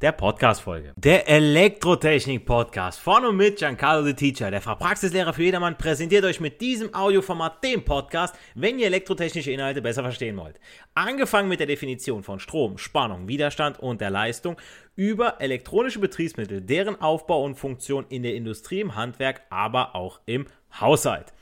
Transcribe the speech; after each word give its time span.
der 0.00 0.12
Podcast-Folge. 0.12 0.94
Der 0.96 1.28
Elektrotechnik 1.28 2.46
Podcast 2.46 2.98
von 2.98 3.26
und 3.26 3.36
mit 3.36 3.58
Giancarlo 3.58 4.02
the 4.02 4.14
Teacher, 4.14 4.50
der 4.50 4.62
Fachpraxis 4.62 4.88
Praxislehrer 4.88 5.34
für 5.34 5.42
jedermann 5.42 5.76
präsentiert 5.76 6.24
euch 6.24 6.40
mit 6.40 6.62
diesem 6.62 6.94
Audioformat 6.94 7.62
den 7.62 7.84
Podcast, 7.84 8.34
wenn 8.54 8.78
ihr 8.78 8.86
elektrotechnische 8.86 9.50
Inhalte 9.50 9.82
besser 9.82 10.02
verstehen 10.02 10.38
wollt. 10.38 10.58
Angefangen 10.94 11.50
mit 11.50 11.60
der 11.60 11.66
Definition 11.66 12.22
von 12.22 12.40
Strom, 12.40 12.78
Spannung, 12.78 13.28
Widerstand 13.28 13.78
und 13.78 14.00
der 14.00 14.08
Leistung 14.08 14.56
über 14.96 15.38
elektronische 15.38 15.98
Betriebsmittel, 15.98 16.62
deren 16.62 16.98
Aufbau 16.98 17.44
und 17.44 17.56
Funktion 17.56 18.06
in 18.08 18.22
der 18.22 18.34
Industrie, 18.34 18.80
im 18.80 18.94
Handwerk, 18.94 19.42
aber 19.50 19.94
auch 19.94 20.20
im 20.24 20.46
Haushalt. 20.80 21.34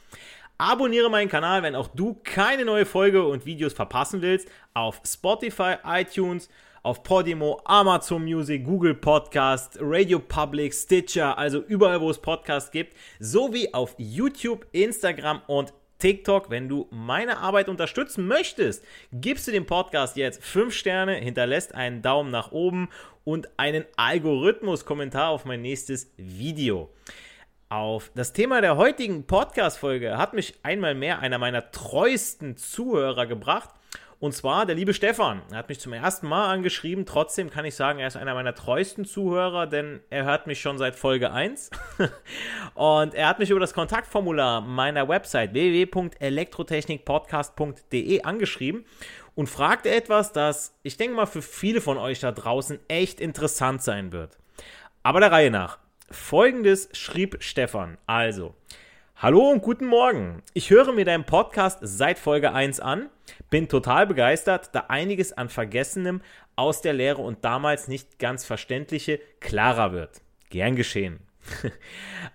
Abonniere 0.60 1.08
meinen 1.08 1.28
Kanal, 1.28 1.62
wenn 1.62 1.76
auch 1.76 1.86
du 1.86 2.14
keine 2.24 2.64
neue 2.64 2.86
Folge 2.86 3.24
und 3.24 3.46
Videos 3.46 3.72
verpassen 3.72 4.20
willst, 4.20 4.48
auf 4.74 5.00
Spotify, 5.06 5.76
iTunes, 5.84 6.48
auf 6.88 7.02
Podimo, 7.02 7.60
Amazon 7.66 8.24
Music, 8.24 8.64
Google 8.64 8.94
Podcast, 8.94 9.76
Radio 9.78 10.18
Public, 10.18 10.72
Stitcher, 10.72 11.36
also 11.36 11.58
überall, 11.60 12.00
wo 12.00 12.08
es 12.08 12.18
Podcasts 12.18 12.70
gibt, 12.70 12.96
sowie 13.20 13.74
auf 13.74 13.94
YouTube, 13.98 14.66
Instagram 14.72 15.42
und 15.48 15.74
TikTok. 15.98 16.48
Wenn 16.48 16.66
du 16.66 16.88
meine 16.90 17.40
Arbeit 17.40 17.68
unterstützen 17.68 18.26
möchtest, 18.26 18.86
gibst 19.12 19.46
du 19.46 19.52
dem 19.52 19.66
Podcast 19.66 20.16
jetzt 20.16 20.42
5 20.42 20.74
Sterne, 20.74 21.16
hinterlässt 21.16 21.74
einen 21.74 22.00
Daumen 22.00 22.30
nach 22.30 22.52
oben 22.52 22.88
und 23.22 23.50
einen 23.58 23.84
Algorithmus-Kommentar 23.98 25.28
auf 25.28 25.44
mein 25.44 25.60
nächstes 25.60 26.10
Video. 26.16 26.88
Auf 27.68 28.10
das 28.14 28.32
Thema 28.32 28.62
der 28.62 28.78
heutigen 28.78 29.26
Podcast-Folge 29.26 30.16
hat 30.16 30.32
mich 30.32 30.54
einmal 30.62 30.94
mehr 30.94 31.18
einer 31.18 31.36
meiner 31.36 31.70
treuesten 31.70 32.56
Zuhörer 32.56 33.26
gebracht. 33.26 33.68
Und 34.20 34.34
zwar 34.34 34.66
der 34.66 34.74
liebe 34.74 34.94
Stefan. 34.94 35.42
Er 35.52 35.58
hat 35.58 35.68
mich 35.68 35.78
zum 35.78 35.92
ersten 35.92 36.26
Mal 36.26 36.52
angeschrieben. 36.52 37.06
Trotzdem 37.06 37.50
kann 37.50 37.64
ich 37.64 37.76
sagen, 37.76 38.00
er 38.00 38.08
ist 38.08 38.16
einer 38.16 38.34
meiner 38.34 38.52
treuesten 38.52 39.04
Zuhörer, 39.04 39.68
denn 39.68 40.00
er 40.10 40.24
hört 40.24 40.48
mich 40.48 40.60
schon 40.60 40.76
seit 40.76 40.96
Folge 40.96 41.30
1. 41.30 41.70
und 42.74 43.14
er 43.14 43.28
hat 43.28 43.38
mich 43.38 43.50
über 43.50 43.60
das 43.60 43.74
Kontaktformular 43.74 44.60
meiner 44.60 45.08
Website 45.08 45.52
www.elektrotechnikpodcast.de 45.52 48.22
angeschrieben 48.22 48.84
und 49.36 49.48
fragte 49.48 49.90
etwas, 49.90 50.32
das 50.32 50.74
ich 50.82 50.96
denke 50.96 51.14
mal 51.14 51.26
für 51.26 51.42
viele 51.42 51.80
von 51.80 51.96
euch 51.96 52.18
da 52.18 52.32
draußen 52.32 52.80
echt 52.88 53.20
interessant 53.20 53.84
sein 53.84 54.10
wird. 54.10 54.36
Aber 55.04 55.20
der 55.20 55.30
Reihe 55.30 55.52
nach. 55.52 55.78
Folgendes 56.10 56.88
schrieb 56.92 57.36
Stefan. 57.38 57.98
Also, 58.06 58.56
Hallo 59.20 59.50
und 59.50 59.62
guten 59.62 59.86
Morgen. 59.86 60.44
Ich 60.54 60.70
höre 60.70 60.92
mir 60.92 61.04
deinen 61.04 61.24
Podcast 61.24 61.80
seit 61.82 62.20
Folge 62.20 62.52
1 62.52 62.78
an, 62.78 63.08
bin 63.50 63.68
total 63.68 64.06
begeistert, 64.06 64.70
da 64.76 64.84
einiges 64.90 65.32
an 65.32 65.48
Vergessenem 65.48 66.20
aus 66.54 66.82
der 66.82 66.92
Lehre 66.92 67.20
und 67.22 67.44
damals 67.44 67.88
nicht 67.88 68.20
ganz 68.20 68.44
Verständliche 68.44 69.18
klarer 69.40 69.90
wird. 69.90 70.20
Gern 70.50 70.76
geschehen. 70.76 71.18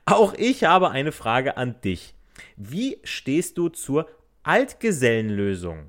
Auch 0.06 0.34
ich 0.34 0.66
habe 0.66 0.92
eine 0.92 1.14
Frage 1.14 1.56
an 1.56 1.80
dich. 1.80 2.16
Wie 2.58 3.00
stehst 3.06 3.58
du 3.58 3.70
zur 3.70 4.10
Altgesellenlösung? 4.44 5.88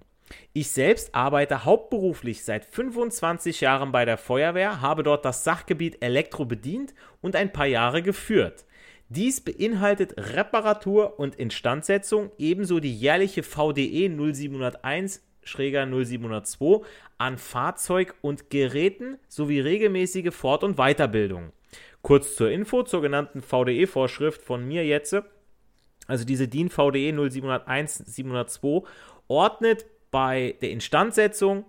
Ich 0.53 0.71
selbst 0.71 1.13
arbeite 1.13 1.65
hauptberuflich 1.65 2.45
seit 2.45 2.65
25 2.65 3.63
Jahren 3.63 3.91
bei 3.91 4.05
der 4.05 4.17
Feuerwehr, 4.17 4.81
habe 4.81 5.03
dort 5.03 5.25
das 5.25 5.43
Sachgebiet 5.43 6.05
Elektro 6.05 6.45
bedient 6.45 6.95
und 7.21 7.35
ein 7.35 7.53
paar 7.53 7.67
Jahre 7.67 8.01
geführt. 8.01 8.65
Dies 9.09 9.41
beinhaltet 9.41 10.15
Reparatur 10.17 11.19
und 11.19 11.35
Instandsetzung, 11.37 12.31
ebenso 12.39 12.81
die 12.81 12.95
jährliche 12.95 13.43
VDE 13.43 14.09
0701 14.09 15.23
0702 15.45 16.87
an 17.19 17.37
Fahrzeug 17.39 18.15
und 18.23 18.51
Geräten 18.51 19.19
sowie 19.29 19.61
regelmäßige 19.61 20.35
Fort- 20.35 20.65
und 20.65 20.77
Weiterbildung. 20.77 21.53
Kurz 22.03 22.37
zur 22.37 22.51
Info 22.51 22.83
zur 22.83 23.03
genannten 23.03 23.43
VDE-Vorschrift 23.43 24.43
von 24.43 24.67
mir 24.67 24.85
jetzt. 24.85 25.17
Also 26.07 26.25
diese 26.25 26.49
DIN 26.49 26.69
VDE 26.69 27.13
0701 27.13 27.99
702 28.07 28.87
ordnet 29.29 29.87
bei 30.11 30.57
der 30.61 30.71
Instandsetzung 30.71 31.65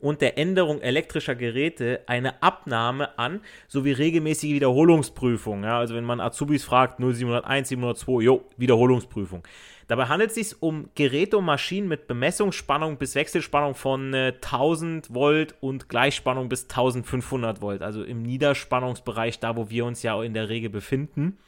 und 0.00 0.20
der 0.20 0.38
Änderung 0.38 0.80
elektrischer 0.80 1.34
Geräte 1.34 2.00
eine 2.06 2.42
Abnahme 2.42 3.18
an, 3.18 3.40
sowie 3.68 3.92
regelmäßige 3.92 4.52
Wiederholungsprüfung. 4.52 5.64
Ja, 5.64 5.78
also 5.78 5.94
wenn 5.94 6.04
man 6.04 6.20
Azubis 6.20 6.64
fragt, 6.64 7.00
0701, 7.00 7.68
702, 7.68 8.22
jo, 8.22 8.44
Wiederholungsprüfung. 8.56 9.42
Dabei 9.88 10.04
handelt 10.04 10.30
es 10.30 10.34
sich 10.34 10.62
um 10.62 10.90
Geräte 10.94 11.38
und 11.38 11.46
Maschinen 11.46 11.88
mit 11.88 12.06
Bemessungsspannung 12.06 12.98
bis 12.98 13.14
Wechselspannung 13.14 13.74
von 13.74 14.12
äh, 14.12 14.34
1000 14.34 15.14
Volt 15.14 15.54
und 15.60 15.88
Gleichspannung 15.88 16.50
bis 16.50 16.64
1500 16.64 17.62
Volt, 17.62 17.80
also 17.80 18.04
im 18.04 18.22
Niederspannungsbereich, 18.22 19.40
da 19.40 19.56
wo 19.56 19.70
wir 19.70 19.86
uns 19.86 20.02
ja 20.02 20.22
in 20.22 20.34
der 20.34 20.50
Regel 20.50 20.68
befinden. 20.68 21.38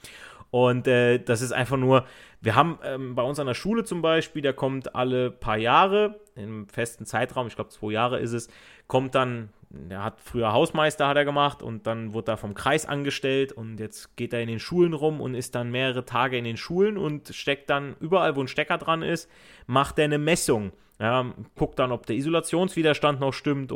Und 0.50 0.88
äh, 0.88 1.19
das 1.19 1.43
ist 1.43 1.53
einfach 1.53 1.77
nur, 1.77 2.06
wir 2.41 2.56
haben 2.56 2.78
ähm, 2.84 3.15
bei 3.15 3.22
uns 3.22 3.38
an 3.38 3.47
der 3.47 3.55
Schule 3.55 3.84
zum 3.84 4.03
Beispiel, 4.03 4.43
der 4.43 4.53
kommt 4.53 4.94
alle 4.94 5.31
paar 5.31 5.56
Jahre, 5.56 6.21
im 6.34 6.66
festen 6.69 7.06
Zeitraum, 7.06 7.47
ich 7.47 7.55
glaube 7.55 7.71
zwei 7.71 7.93
Jahre 7.93 8.19
ist 8.19 8.33
es, 8.33 8.49
kommt 8.89 9.15
dann, 9.15 9.50
der 9.69 10.03
hat 10.03 10.21
früher 10.21 10.53
Hausmeister 10.53 11.06
hat 11.06 11.16
er 11.16 11.25
gemacht 11.25 11.62
und 11.62 11.87
dann 11.87 12.15
wurde 12.15 12.33
er 12.33 12.37
vom 12.37 12.55
Kreis 12.55 12.87
angestellt 12.87 13.53
und 13.53 13.78
jetzt 13.78 14.16
geht 14.16 14.33
er 14.33 14.41
in 14.41 14.49
den 14.49 14.59
Schulen 14.59 14.93
rum 14.93 15.21
und 15.21 15.34
ist 15.34 15.55
dann 15.55 15.71
mehrere 15.71 16.05
Tage 16.05 16.37
in 16.37 16.44
den 16.44 16.56
Schulen 16.56 16.99
und 16.99 17.28
steckt 17.28 17.71
dann 17.71 17.94
überall, 18.00 18.34
wo 18.34 18.41
ein 18.41 18.49
Stecker 18.49 18.78
dran 18.78 19.03
ist, 19.03 19.31
macht 19.66 19.99
er 19.99 20.06
eine 20.06 20.19
Messung. 20.19 20.72
Ja, 21.00 21.33
guckt 21.55 21.78
dann, 21.78 21.93
ob 21.93 22.05
der 22.05 22.16
Isolationswiderstand 22.16 23.21
noch 23.21 23.33
stimmt, 23.33 23.72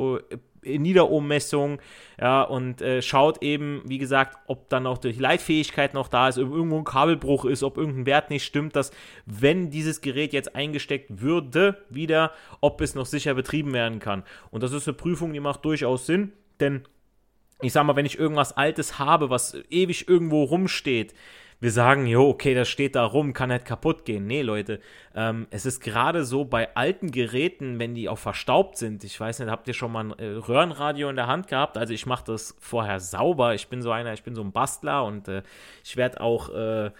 Niederohmmessung, 0.63 1.81
ja, 2.21 2.43
und 2.43 2.83
äh, 2.83 3.01
schaut 3.01 3.43
eben, 3.43 3.83
wie 3.87 3.97
gesagt, 3.97 4.37
ob 4.47 4.69
dann 4.69 4.87
auch 4.87 4.99
die 4.99 5.13
Leitfähigkeit 5.13 5.95
noch 5.95 6.09
da 6.09 6.29
ist, 6.29 6.39
ob 6.39 6.53
irgendwo 6.53 6.77
ein 6.77 6.85
Kabelbruch 6.85 7.47
ist, 7.47 7.63
ob 7.63 7.79
irgendein 7.79 8.05
Wert 8.05 8.29
nicht 8.29 8.45
stimmt, 8.45 8.77
dass 8.77 8.91
wenn 9.25 9.71
dieses 9.71 10.03
Gerät 10.03 10.35
jetzt 10.35 10.55
eingesteckt 10.55 11.23
würde, 11.23 11.83
wieder, 11.89 12.31
ob 12.61 12.83
es 12.83 12.95
noch 12.95 13.07
sicher 13.07 13.33
betrieben 13.33 13.73
werden 13.73 14.01
kann. 14.01 14.23
Und 14.51 14.63
das 14.63 14.73
ist 14.73 14.87
eine 14.87 14.97
Prüfung, 14.97 15.33
die 15.33 15.41
macht 15.41 15.65
durchaus 15.65 16.05
Sinn, 16.05 16.33
denn 16.61 16.83
ich 17.63 17.73
sag 17.73 17.85
mal, 17.85 17.97
wenn 17.97 18.07
ich 18.07 18.19
irgendwas 18.19 18.55
Altes 18.55 18.99
habe, 18.99 19.31
was 19.31 19.57
ewig 19.71 20.09
irgendwo 20.09 20.45
rumsteht, 20.45 21.15
wir 21.61 21.71
sagen, 21.71 22.07
jo, 22.07 22.29
okay, 22.29 22.55
das 22.55 22.69
steht 22.69 22.95
da 22.95 23.05
rum, 23.05 23.33
kann 23.33 23.51
halt 23.51 23.65
kaputt 23.65 24.05
gehen. 24.05 24.27
Nee, 24.27 24.43
Leute, 24.43 24.81
ähm, 25.15 25.47
es 25.51 25.67
ist 25.67 25.81
gerade 25.81 26.25
so 26.25 26.45
bei 26.45 26.75
alten 26.75 27.11
Geräten, 27.11 27.79
wenn 27.79 27.95
die 27.95 28.09
auch 28.09 28.19
verstaubt 28.19 28.77
sind. 28.77 29.05
Ich 29.05 29.19
weiß 29.19 29.39
nicht, 29.39 29.51
habt 29.51 29.67
ihr 29.69 29.75
schon 29.75 29.93
mal 29.93 30.05
ein 30.05 30.19
äh, 30.19 30.27
Röhrenradio 30.37 31.09
in 31.09 31.17
der 31.17 31.27
Hand 31.27 31.49
gehabt? 31.49 31.79
Also 31.79 31.95
ich 31.95 32.07
mache 32.07 32.25
das 32.27 32.57
vorher 32.61 33.01
sauber. 33.01 33.55
Ich 33.55 33.69
bin 33.69 33.83
so 33.83 33.91
einer, 33.91 34.13
ich 34.13 34.23
bin 34.23 34.35
so 34.35 34.43
ein 34.43 34.53
Bastler 34.53 35.05
und 35.05 35.29
äh, 35.29 35.43
ich 35.83 35.97
werde 35.97 36.21
auch 36.21 36.51
äh, 36.55 36.91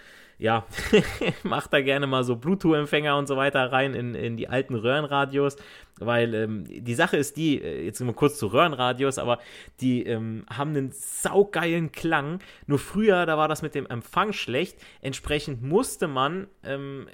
ja, 0.45 0.67
macht 1.43 1.73
da 1.73 1.81
gerne 1.81 2.07
mal 2.07 2.23
so 2.23 2.37
Bluetooth-Empfänger 2.37 3.17
und 3.17 3.27
so 3.27 3.39
weiter 3.39 3.73
rein 3.73 3.95
in, 3.95 4.15
in 4.15 4.37
die 4.37 4.47
alten 4.47 4.75
Röhrenradios, 4.75 5.57
weil 5.99 6.35
ähm, 6.35 6.65
die 6.69 6.95
Sache 6.95 7.17
ist 7.17 7.39
die, 7.39 7.63
äh, 7.63 7.83
jetzt 7.83 7.99
mal 8.01 8.13
kurz 8.13 8.39
zu 8.39 8.49
Röhrenradios, 8.49 9.19
aber 9.19 9.39
die 9.81 10.03
ähm, 10.03 10.45
haben 10.51 10.77
einen 10.77 10.93
saugeilen 10.93 11.93
Klang. 11.93 12.41
Nur 12.67 12.79
früher, 12.79 13.25
da 13.25 13.39
war 13.39 13.49
das 13.49 13.63
mit 13.63 13.75
dem 13.75 13.87
Empfang 13.87 14.35
schlecht. 14.35 14.77
Entsprechend 15.01 15.63
musste 15.63 16.09
man 16.09 16.47
ähm, 16.63 17.07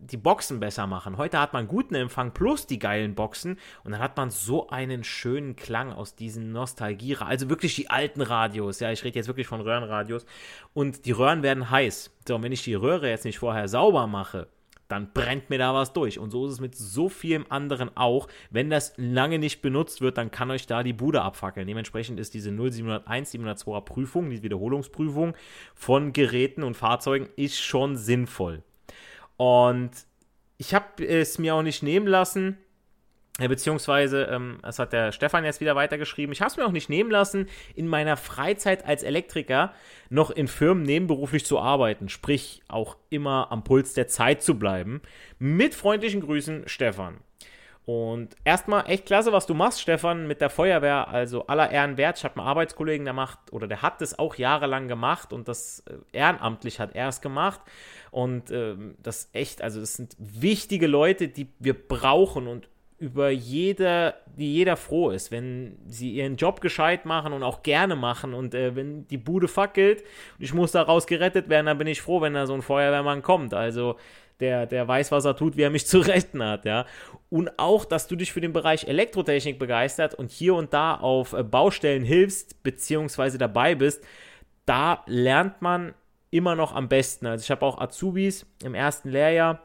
die 0.00 0.16
Boxen 0.16 0.60
besser 0.60 0.86
machen. 0.86 1.16
Heute 1.16 1.40
hat 1.40 1.52
man 1.52 1.68
guten 1.68 1.94
Empfang 1.94 2.32
plus 2.32 2.66
die 2.66 2.78
geilen 2.78 3.14
Boxen 3.14 3.58
und 3.84 3.92
dann 3.92 4.00
hat 4.00 4.16
man 4.16 4.30
so 4.30 4.68
einen 4.68 5.04
schönen 5.04 5.56
Klang 5.56 5.92
aus 5.92 6.14
diesen 6.14 6.52
Nostalgie, 6.52 7.16
also 7.16 7.48
wirklich 7.48 7.74
die 7.74 7.90
alten 7.90 8.22
Radios. 8.22 8.80
Ja, 8.80 8.92
ich 8.92 9.04
rede 9.04 9.18
jetzt 9.18 9.28
wirklich 9.28 9.46
von 9.46 9.60
Röhrenradios 9.60 10.26
und 10.74 11.06
die 11.06 11.12
Röhren 11.12 11.42
werden 11.42 11.70
heiß. 11.70 12.10
So, 12.26 12.36
und 12.36 12.42
wenn 12.42 12.52
ich 12.52 12.64
die 12.64 12.74
Röhre 12.74 13.08
jetzt 13.08 13.24
nicht 13.24 13.38
vorher 13.38 13.68
sauber 13.68 14.06
mache, 14.06 14.48
dann 14.88 15.12
brennt 15.12 15.50
mir 15.50 15.58
da 15.58 15.74
was 15.74 15.92
durch. 15.92 16.18
Und 16.18 16.30
so 16.30 16.46
ist 16.46 16.52
es 16.52 16.60
mit 16.60 16.76
so 16.76 17.08
vielem 17.08 17.46
anderen 17.48 17.96
auch. 17.96 18.28
Wenn 18.50 18.70
das 18.70 18.92
lange 18.96 19.38
nicht 19.38 19.62
benutzt 19.62 20.00
wird, 20.00 20.18
dann 20.18 20.30
kann 20.30 20.50
euch 20.50 20.66
da 20.66 20.82
die 20.82 20.92
Bude 20.92 21.22
abfackeln. 21.22 21.66
Dementsprechend 21.66 22.20
ist 22.20 22.34
diese 22.34 22.50
0701, 22.50 23.34
702er 23.34 23.80
Prüfung, 23.80 24.30
die 24.30 24.42
Wiederholungsprüfung 24.42 25.34
von 25.74 26.12
Geräten 26.12 26.62
und 26.62 26.76
Fahrzeugen, 26.76 27.28
ist 27.36 27.60
schon 27.60 27.96
sinnvoll. 27.96 28.62
Und 29.36 29.90
ich 30.58 30.74
habe 30.74 31.04
es 31.04 31.38
mir 31.38 31.54
auch 31.54 31.62
nicht 31.62 31.82
nehmen 31.82 32.06
lassen, 32.06 32.58
äh, 33.38 33.48
beziehungsweise, 33.48 34.24
ähm, 34.24 34.58
das 34.62 34.78
hat 34.78 34.94
der 34.94 35.12
Stefan 35.12 35.44
jetzt 35.44 35.60
wieder 35.60 35.76
weitergeschrieben. 35.76 36.32
Ich 36.32 36.40
habe 36.40 36.50
es 36.50 36.56
mir 36.56 36.64
auch 36.64 36.72
nicht 36.72 36.88
nehmen 36.88 37.10
lassen, 37.10 37.48
in 37.74 37.86
meiner 37.86 38.16
Freizeit 38.16 38.86
als 38.86 39.02
Elektriker 39.02 39.74
noch 40.08 40.30
in 40.30 40.48
Firmen 40.48 40.84
nebenberuflich 40.84 41.44
zu 41.44 41.58
arbeiten, 41.58 42.08
sprich 42.08 42.62
auch 42.68 42.96
immer 43.10 43.48
am 43.50 43.62
Puls 43.62 43.92
der 43.92 44.08
Zeit 44.08 44.42
zu 44.42 44.58
bleiben. 44.58 45.02
Mit 45.38 45.74
freundlichen 45.74 46.22
Grüßen, 46.22 46.62
Stefan. 46.66 47.18
Und 47.86 48.34
erstmal 48.42 48.90
echt 48.90 49.06
klasse, 49.06 49.32
was 49.32 49.46
du 49.46 49.54
machst, 49.54 49.80
Stefan, 49.80 50.26
mit 50.26 50.40
der 50.40 50.50
Feuerwehr. 50.50 51.06
Also 51.06 51.46
aller 51.46 51.70
Ehren 51.70 51.96
wert. 51.96 52.18
Ich 52.18 52.24
habe 52.24 52.36
einen 52.40 52.48
Arbeitskollegen, 52.48 53.04
der 53.04 53.14
macht, 53.14 53.38
oder 53.52 53.68
der 53.68 53.80
hat 53.80 54.00
das 54.00 54.18
auch 54.18 54.34
jahrelang 54.34 54.88
gemacht 54.88 55.32
und 55.32 55.46
das 55.46 55.84
äh, 55.86 55.94
ehrenamtlich 56.12 56.80
hat 56.80 56.96
er 56.96 57.08
es 57.08 57.20
gemacht. 57.20 57.60
Und 58.10 58.50
äh, 58.50 58.74
das 59.00 59.30
echt, 59.32 59.62
also 59.62 59.78
das 59.78 59.94
sind 59.94 60.16
wichtige 60.18 60.88
Leute, 60.88 61.28
die 61.28 61.46
wir 61.60 61.74
brauchen 61.74 62.48
und 62.48 62.68
über 62.98 63.28
jeder, 63.30 64.14
die 64.36 64.54
jeder 64.54 64.76
froh 64.76 65.10
ist, 65.10 65.30
wenn 65.30 65.78
sie 65.86 66.12
ihren 66.12 66.36
Job 66.36 66.60
gescheit 66.60 67.04
machen 67.04 67.34
und 67.34 67.42
auch 67.42 67.62
gerne 67.62 67.94
machen 67.94 68.32
und 68.34 68.54
äh, 68.54 68.74
wenn 68.74 69.06
die 69.08 69.18
Bude 69.18 69.48
fackelt 69.48 70.02
und 70.38 70.44
ich 70.44 70.54
muss 70.54 70.72
daraus 70.72 71.06
gerettet 71.06 71.48
werden, 71.48 71.66
dann 71.66 71.78
bin 71.78 71.86
ich 71.86 72.00
froh, 72.00 72.20
wenn 72.20 72.34
da 72.34 72.46
so 72.46 72.54
ein 72.54 72.62
Feuerwehrmann 72.62 73.22
kommt. 73.22 73.52
Also 73.52 73.96
der, 74.40 74.66
der 74.66 74.86
weiß, 74.86 75.12
was 75.12 75.24
er 75.24 75.36
tut, 75.36 75.56
wie 75.56 75.62
er 75.62 75.70
mich 75.70 75.86
zu 75.86 75.98
retten 75.98 76.42
hat, 76.42 76.64
ja. 76.64 76.86
Und 77.30 77.58
auch, 77.58 77.84
dass 77.84 78.06
du 78.06 78.16
dich 78.16 78.32
für 78.32 78.40
den 78.40 78.52
Bereich 78.52 78.84
Elektrotechnik 78.84 79.58
begeistert 79.58 80.14
und 80.14 80.30
hier 80.30 80.54
und 80.54 80.72
da 80.72 80.94
auf 80.94 81.32
äh, 81.32 81.42
Baustellen 81.42 82.04
hilfst, 82.04 82.62
beziehungsweise 82.62 83.38
dabei 83.38 83.74
bist, 83.74 84.04
da 84.64 85.02
lernt 85.06 85.62
man 85.62 85.94
immer 86.30 86.54
noch 86.54 86.74
am 86.74 86.88
besten. 86.88 87.26
Also 87.26 87.42
ich 87.42 87.50
habe 87.50 87.64
auch 87.64 87.80
Azubis 87.80 88.46
im 88.62 88.74
ersten 88.74 89.10
Lehrjahr, 89.10 89.62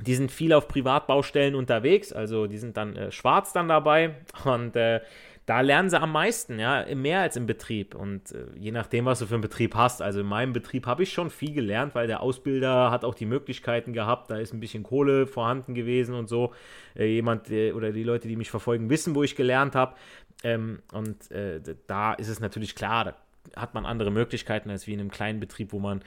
die 0.00 0.14
sind 0.14 0.30
viel 0.30 0.52
auf 0.52 0.68
Privatbaustellen 0.68 1.54
unterwegs, 1.54 2.12
also 2.12 2.46
die 2.46 2.58
sind 2.58 2.76
dann 2.76 2.96
äh, 2.96 3.10
schwarz 3.10 3.52
dann 3.52 3.68
dabei 3.68 4.16
und 4.44 4.76
äh, 4.76 5.00
da 5.46 5.60
lernen 5.60 5.88
sie 5.88 6.00
am 6.00 6.10
meisten, 6.10 6.58
ja, 6.58 6.84
mehr 6.96 7.20
als 7.20 7.36
im 7.36 7.46
Betrieb. 7.46 7.94
Und 7.94 8.32
äh, 8.32 8.46
je 8.58 8.72
nachdem, 8.72 9.04
was 9.04 9.20
du 9.20 9.26
für 9.26 9.34
einen 9.34 9.42
Betrieb 9.42 9.76
hast, 9.76 10.02
also 10.02 10.20
in 10.20 10.26
meinem 10.26 10.52
Betrieb 10.52 10.86
habe 10.86 11.04
ich 11.04 11.12
schon 11.12 11.30
viel 11.30 11.54
gelernt, 11.54 11.94
weil 11.94 12.08
der 12.08 12.20
Ausbilder 12.20 12.90
hat 12.90 13.04
auch 13.04 13.14
die 13.14 13.26
Möglichkeiten 13.26 13.92
gehabt, 13.92 14.28
da 14.28 14.38
ist 14.38 14.52
ein 14.52 14.58
bisschen 14.58 14.82
Kohle 14.82 15.28
vorhanden 15.28 15.74
gewesen 15.74 16.16
und 16.16 16.28
so. 16.28 16.52
Äh, 16.96 17.06
jemand 17.06 17.48
äh, 17.50 17.72
oder 17.72 17.92
die 17.92 18.02
Leute, 18.02 18.26
die 18.26 18.34
mich 18.34 18.50
verfolgen, 18.50 18.90
wissen, 18.90 19.14
wo 19.14 19.22
ich 19.22 19.36
gelernt 19.36 19.76
habe. 19.76 19.94
Ähm, 20.42 20.80
und 20.92 21.30
äh, 21.30 21.60
da 21.86 22.14
ist 22.14 22.28
es 22.28 22.40
natürlich 22.40 22.74
klar, 22.74 23.04
da 23.04 23.14
hat 23.54 23.72
man 23.72 23.86
andere 23.86 24.10
Möglichkeiten 24.10 24.68
als 24.68 24.88
wie 24.88 24.94
in 24.94 25.00
einem 25.00 25.12
kleinen 25.12 25.38
Betrieb, 25.38 25.72
wo 25.72 25.78
man 25.78 26.02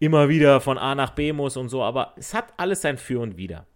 immer 0.00 0.28
wieder 0.28 0.60
von 0.60 0.76
A 0.76 0.94
nach 0.94 1.10
B 1.10 1.32
muss 1.32 1.56
und 1.56 1.70
so. 1.70 1.82
Aber 1.82 2.12
es 2.16 2.34
hat 2.34 2.52
alles 2.58 2.82
sein 2.82 2.98
Für 2.98 3.20
und 3.20 3.38
Wider. 3.38 3.66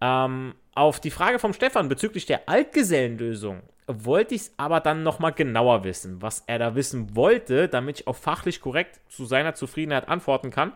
Ähm, 0.00 0.54
auf 0.74 0.98
die 0.98 1.12
Frage 1.12 1.38
vom 1.38 1.52
Stefan 1.52 1.88
bezüglich 1.88 2.26
der 2.26 2.48
Altgesellenlösung 2.48 3.62
wollte 3.88 4.34
ich 4.34 4.42
es 4.42 4.54
aber 4.56 4.80
dann 4.80 5.02
nochmal 5.02 5.32
genauer 5.32 5.82
wissen, 5.84 6.22
was 6.22 6.44
er 6.46 6.58
da 6.58 6.74
wissen 6.74 7.16
wollte, 7.16 7.68
damit 7.68 8.00
ich 8.00 8.06
auch 8.06 8.16
fachlich 8.16 8.60
korrekt 8.60 9.00
zu 9.08 9.24
seiner 9.24 9.54
Zufriedenheit 9.54 10.08
antworten 10.08 10.50
kann. 10.50 10.72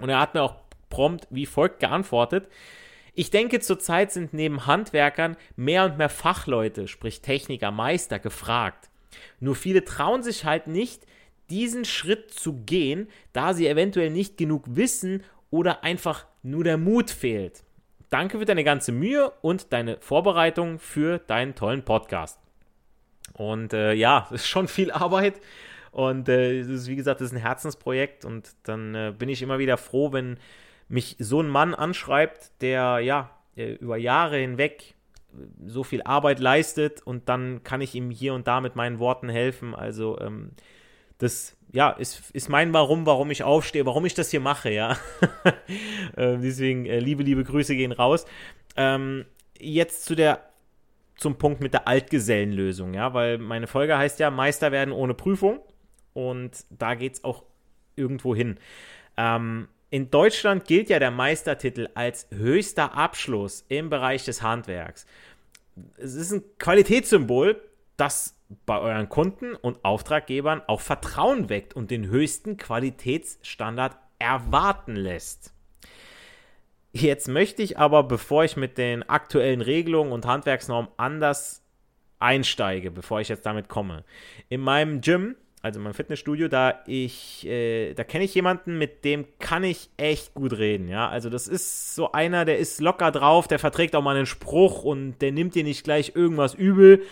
Und 0.00 0.08
er 0.08 0.20
hat 0.20 0.34
mir 0.34 0.42
auch 0.42 0.56
prompt 0.88 1.26
wie 1.30 1.46
folgt 1.46 1.80
geantwortet. 1.80 2.48
Ich 3.14 3.30
denke, 3.30 3.60
zurzeit 3.60 4.12
sind 4.12 4.32
neben 4.32 4.66
Handwerkern 4.66 5.36
mehr 5.56 5.84
und 5.84 5.98
mehr 5.98 6.08
Fachleute, 6.08 6.88
sprich 6.88 7.20
Techniker, 7.20 7.70
Meister, 7.70 8.18
gefragt. 8.18 8.88
Nur 9.40 9.56
viele 9.56 9.84
trauen 9.84 10.22
sich 10.22 10.44
halt 10.44 10.68
nicht, 10.68 11.06
diesen 11.50 11.84
Schritt 11.84 12.30
zu 12.30 12.54
gehen, 12.64 13.08
da 13.32 13.54
sie 13.54 13.66
eventuell 13.66 14.10
nicht 14.10 14.36
genug 14.36 14.64
wissen 14.68 15.24
oder 15.50 15.82
einfach 15.82 16.26
nur 16.42 16.62
der 16.62 16.78
Mut 16.78 17.10
fehlt. 17.10 17.64
Danke 18.10 18.38
für 18.38 18.44
deine 18.44 18.64
ganze 18.64 18.92
Mühe 18.92 19.32
und 19.40 19.72
deine 19.72 19.98
Vorbereitung 20.00 20.78
für 20.78 21.18
deinen 21.18 21.54
tollen 21.54 21.84
Podcast. 21.84 22.40
Und 23.34 23.72
äh, 23.72 23.92
ja, 23.94 24.26
es 24.30 24.42
ist 24.42 24.48
schon 24.48 24.68
viel 24.68 24.90
Arbeit. 24.90 25.40
Und 25.92 26.28
äh, 26.28 26.60
ist, 26.60 26.88
wie 26.88 26.96
gesagt, 26.96 27.20
das 27.20 27.28
ist 27.28 27.34
ein 27.34 27.40
Herzensprojekt. 27.40 28.24
Und 28.24 28.54
dann 28.64 28.94
äh, 28.94 29.14
bin 29.16 29.28
ich 29.28 29.42
immer 29.42 29.58
wieder 29.58 29.76
froh, 29.76 30.12
wenn 30.12 30.38
mich 30.88 31.16
so 31.18 31.40
ein 31.40 31.48
Mann 31.48 31.74
anschreibt, 31.74 32.60
der 32.60 32.98
ja 33.00 33.30
äh, 33.56 33.72
über 33.74 33.96
Jahre 33.96 34.38
hinweg 34.38 34.94
so 35.64 35.84
viel 35.84 36.02
Arbeit 36.02 36.40
leistet 36.40 37.02
und 37.02 37.28
dann 37.28 37.62
kann 37.62 37.80
ich 37.80 37.94
ihm 37.94 38.10
hier 38.10 38.34
und 38.34 38.48
da 38.48 38.60
mit 38.60 38.76
meinen 38.76 38.98
Worten 38.98 39.28
helfen. 39.28 39.74
Also 39.74 40.18
ähm, 40.20 40.50
das 41.20 41.56
ja, 41.72 41.90
ist, 41.90 42.30
ist 42.32 42.48
mein 42.48 42.72
Warum, 42.72 43.06
warum 43.06 43.30
ich 43.30 43.44
aufstehe, 43.44 43.86
warum 43.86 44.04
ich 44.04 44.14
das 44.14 44.30
hier 44.30 44.40
mache, 44.40 44.70
ja. 44.70 44.98
äh, 46.16 46.36
deswegen, 46.38 46.86
äh, 46.86 46.98
liebe, 46.98 47.22
liebe 47.22 47.44
Grüße 47.44 47.76
gehen 47.76 47.92
raus. 47.92 48.26
Ähm, 48.76 49.24
jetzt 49.58 50.04
zu 50.04 50.16
der, 50.16 50.50
zum 51.16 51.36
Punkt 51.36 51.60
mit 51.60 51.74
der 51.74 51.86
Altgesellenlösung, 51.86 52.94
ja, 52.94 53.14
weil 53.14 53.38
meine 53.38 53.66
Folge 53.66 53.96
heißt 53.96 54.18
ja 54.18 54.30
Meister 54.30 54.72
werden 54.72 54.92
ohne 54.92 55.14
Prüfung 55.14 55.60
und 56.12 56.64
da 56.70 56.94
geht 56.94 57.14
es 57.14 57.24
auch 57.24 57.44
irgendwo 57.94 58.34
hin. 58.34 58.58
Ähm, 59.16 59.68
in 59.90 60.10
Deutschland 60.10 60.64
gilt 60.64 60.88
ja 60.88 60.98
der 60.98 61.10
Meistertitel 61.10 61.88
als 61.94 62.28
höchster 62.32 62.96
Abschluss 62.96 63.64
im 63.68 63.90
Bereich 63.90 64.24
des 64.24 64.40
Handwerks. 64.40 65.06
Es 65.98 66.14
ist 66.14 66.32
ein 66.32 66.42
Qualitätssymbol, 66.58 67.60
das 68.00 68.36
bei 68.66 68.78
euren 68.78 69.08
Kunden 69.08 69.54
und 69.54 69.84
Auftraggebern 69.84 70.62
auch 70.66 70.80
Vertrauen 70.80 71.48
weckt 71.48 71.74
und 71.74 71.90
den 71.90 72.08
höchsten 72.08 72.56
Qualitätsstandard 72.56 73.96
erwarten 74.18 74.96
lässt. 74.96 75.52
Jetzt 76.92 77.28
möchte 77.28 77.62
ich 77.62 77.78
aber, 77.78 78.02
bevor 78.02 78.42
ich 78.44 78.56
mit 78.56 78.76
den 78.76 79.08
aktuellen 79.08 79.60
Regelungen 79.60 80.12
und 80.12 80.26
Handwerksnormen 80.26 80.90
anders 80.96 81.62
einsteige, 82.18 82.90
bevor 82.90 83.20
ich 83.20 83.28
jetzt 83.28 83.46
damit 83.46 83.68
komme, 83.68 84.04
in 84.48 84.60
meinem 84.60 85.00
Gym 85.00 85.36
also 85.62 85.78
mein 85.78 85.92
Fitnessstudio, 85.92 86.48
da 86.48 86.80
ich, 86.86 87.46
äh, 87.46 87.92
da 87.92 88.02
kenne 88.02 88.24
ich 88.24 88.34
jemanden, 88.34 88.78
mit 88.78 89.04
dem 89.04 89.26
kann 89.38 89.62
ich 89.62 89.90
echt 89.98 90.32
gut 90.32 90.54
reden, 90.56 90.88
ja. 90.88 91.08
Also 91.08 91.28
das 91.28 91.48
ist 91.48 91.94
so 91.94 92.12
einer, 92.12 92.46
der 92.46 92.58
ist 92.58 92.80
locker 92.80 93.10
drauf, 93.10 93.46
der 93.46 93.58
verträgt 93.58 93.94
auch 93.94 94.02
mal 94.02 94.16
einen 94.16 94.26
Spruch 94.26 94.84
und 94.84 95.18
der 95.20 95.32
nimmt 95.32 95.54
dir 95.54 95.64
nicht 95.64 95.84
gleich 95.84 96.12
irgendwas 96.14 96.54
übel. 96.54 97.02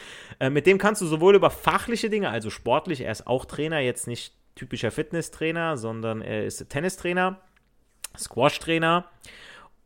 Äh, 0.41 0.49
mit 0.49 0.67
dem 0.67 0.79
kannst 0.79 1.03
du 1.03 1.07
sowohl 1.07 1.35
über 1.35 1.51
fachliche 1.51 2.09
Dinge, 2.09 2.31
also 2.31 2.49
sportlich, 2.49 3.03
er 3.03 3.13
ist 3.13 3.27
auch 3.27 3.45
Trainer, 3.45 3.81
jetzt 3.81 4.07
nicht 4.07 4.33
typischer 4.55 4.91
Fitnesstrainer, 4.91 5.77
sondern 5.77 6.23
er 6.23 6.47
ist 6.47 6.69
Tennistrainer, 6.71 7.41
Squash-Trainer 8.17 9.05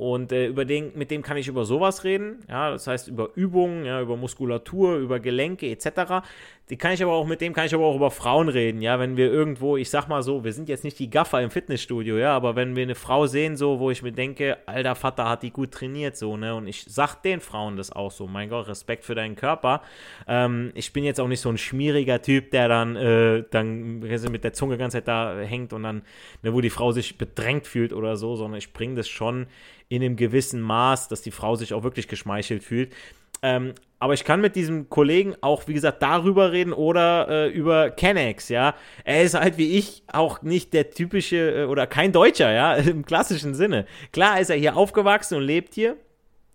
und 0.03 0.33
äh, 0.33 0.47
über 0.49 0.65
den, 0.65 0.91
mit 0.97 1.13
dem 1.13 1.23
kann 1.23 1.37
ich 1.37 1.47
über 1.47 1.65
sowas 1.65 2.03
reden, 2.03 2.41
ja, 2.49 2.71
das 2.71 2.89
heißt 2.89 3.07
über 3.07 3.31
Übungen, 3.37 3.85
ja, 3.85 4.01
über 4.01 4.17
Muskulatur, 4.17 4.97
über 4.97 5.21
Gelenke 5.21 5.71
etc. 5.71 6.25
Die 6.71 6.77
kann 6.77 6.93
ich 6.93 7.03
aber 7.05 7.13
auch, 7.13 7.25
mit 7.25 7.41
dem 7.41 7.53
kann 7.53 7.67
ich 7.67 7.75
aber 7.75 7.85
auch 7.85 7.95
über 7.95 8.11
Frauen 8.11 8.49
reden, 8.49 8.83
ja, 8.83 8.99
wenn 8.99 9.17
wir 9.17 9.31
irgendwo, 9.31 9.77
ich 9.77 9.91
sag 9.91 10.09
mal 10.09 10.25
so, 10.25 10.43
wir 10.43 10.53
sind 10.53 10.69
jetzt 10.69 10.83
nicht 10.83 10.99
die 10.99 11.09
Gaffer 11.09 11.41
im 11.41 11.51
Fitnessstudio, 11.51 12.19
ja, 12.19 12.35
aber 12.35 12.57
wenn 12.57 12.75
wir 12.75 12.83
eine 12.83 12.97
Frau 12.97 13.27
sehen, 13.27 13.57
so, 13.57 13.79
wo 13.79 13.93
ich 13.93 14.03
mir 14.03 14.11
denke, 14.11 14.59
alter 14.67 14.97
Vater 14.97 15.29
hat 15.29 15.45
die 15.45 15.53
gut 15.53 15.71
trainiert, 15.71 16.17
so, 16.17 16.37
ne, 16.37 16.53
und 16.57 16.67
ich 16.67 16.85
sag 16.89 17.23
den 17.23 17.41
Frauen 17.41 17.77
das 17.77 17.93
auch 17.93 18.11
so, 18.11 18.27
mein 18.27 18.49
Gott, 18.49 18.67
Respekt 18.67 19.05
für 19.05 19.15
deinen 19.15 19.37
Körper. 19.37 19.83
Ähm, 20.27 20.73
ich 20.75 20.93
bin 20.93 21.05
jetzt 21.05 21.21
auch 21.21 21.29
nicht 21.29 21.41
so 21.41 21.49
ein 21.49 21.59
schmieriger 21.59 22.21
Typ, 22.21 22.51
der 22.51 22.67
dann, 22.67 22.97
äh, 22.97 23.45
dann 23.51 24.01
mit 24.01 24.43
der 24.43 24.53
Zunge 24.53 24.75
die 24.75 24.81
ganze 24.81 24.97
Zeit 24.97 25.09
da 25.09 25.39
hängt 25.39 25.73
und 25.73 25.85
dann, 25.85 26.03
ne, 26.43 26.53
wo 26.53 26.61
die 26.61 26.71
Frau 26.71 26.91
sich 26.91 27.19
bedrängt 27.19 27.69
fühlt 27.69 27.93
oder 27.93 28.17
so, 28.17 28.35
sondern 28.35 28.59
ich 28.59 28.73
bringe 28.73 28.97
das 28.97 29.09
schon 29.09 29.47
in 29.95 30.03
einem 30.03 30.17
gewissen 30.17 30.61
Maß, 30.63 31.09
dass 31.09 31.21
die 31.21 31.31
Frau 31.31 31.55
sich 31.55 31.75
auch 31.75 31.83
wirklich 31.83 32.09
geschmeichelt 32.09 32.65
fühlt. 32.65 32.95
Ähm, 33.43 33.75
aber 33.99 34.15
ich 34.15 34.25
kann 34.25 34.41
mit 34.41 34.57
diesem 34.57 34.89
Kollegen 34.89 35.35
auch, 35.43 35.69
wie 35.69 35.75
gesagt, 35.75 36.03
darüber 36.03 36.51
reden 36.51 36.73
oder 36.73 37.29
äh, 37.29 37.49
über 37.49 37.91
Kennex, 37.91 38.49
ja. 38.49 38.75
Er 39.05 39.23
ist 39.23 39.35
halt 39.35 39.59
wie 39.59 39.77
ich 39.77 40.05
auch 40.07 40.43
nicht 40.43 40.73
der 40.73 40.91
typische 40.91 41.63
äh, 41.63 41.65
oder 41.67 41.87
kein 41.87 42.11
Deutscher, 42.13 42.51
ja, 42.53 42.75
im 42.77 43.05
klassischen 43.05 43.55
Sinne. 43.55 43.85
Klar 44.13 44.41
ist 44.41 44.49
er 44.49 44.57
hier 44.57 44.77
aufgewachsen 44.77 45.37
und 45.37 45.43
lebt 45.43 45.75
hier, 45.75 45.97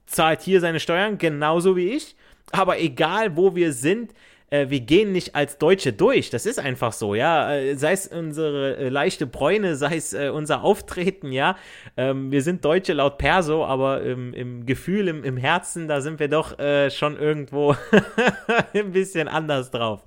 zahlt 0.08 0.42
hier 0.42 0.60
seine 0.60 0.80
Steuern, 0.80 1.20
genauso 1.20 1.76
wie 1.76 1.90
ich. 1.90 2.16
Aber 2.52 2.80
egal, 2.80 3.36
wo 3.38 3.56
wir 3.56 3.72
sind, 3.72 4.14
äh, 4.50 4.70
wir 4.70 4.80
gehen 4.80 5.12
nicht 5.12 5.36
als 5.36 5.58
Deutsche 5.58 5.94
durch. 5.94 6.30
Das 6.30 6.46
ist 6.46 6.60
einfach 6.60 6.94
so, 6.94 7.16
ja. 7.16 7.54
Äh, 7.54 7.76
sei 7.76 7.92
es 7.92 8.08
unsere 8.08 8.78
äh, 8.78 8.90
leichte 8.90 9.28
Bräune, 9.28 9.76
sei 9.76 9.98
es 9.98 10.14
äh, 10.14 10.30
unser 10.30 10.64
Auftreten, 10.64 11.32
ja. 11.32 11.58
Ähm, 11.98 12.32
wir 12.32 12.42
sind 12.42 12.64
Deutsche 12.64 12.94
laut 12.94 13.18
Perso, 13.18 13.66
aber 13.66 14.02
im, 14.02 14.34
im 14.34 14.66
Gefühl, 14.66 15.08
im, 15.08 15.24
im, 15.24 15.38
Herzen, 15.38 15.88
da 15.88 16.02
sind 16.02 16.20
wir 16.20 16.30
doch 16.30 16.58
äh, 16.60 16.90
schon 16.90 17.18
irgendwo 17.18 17.76
ein 18.74 18.92
bisschen 18.92 19.28
anders 19.28 19.72
drauf. 19.72 20.04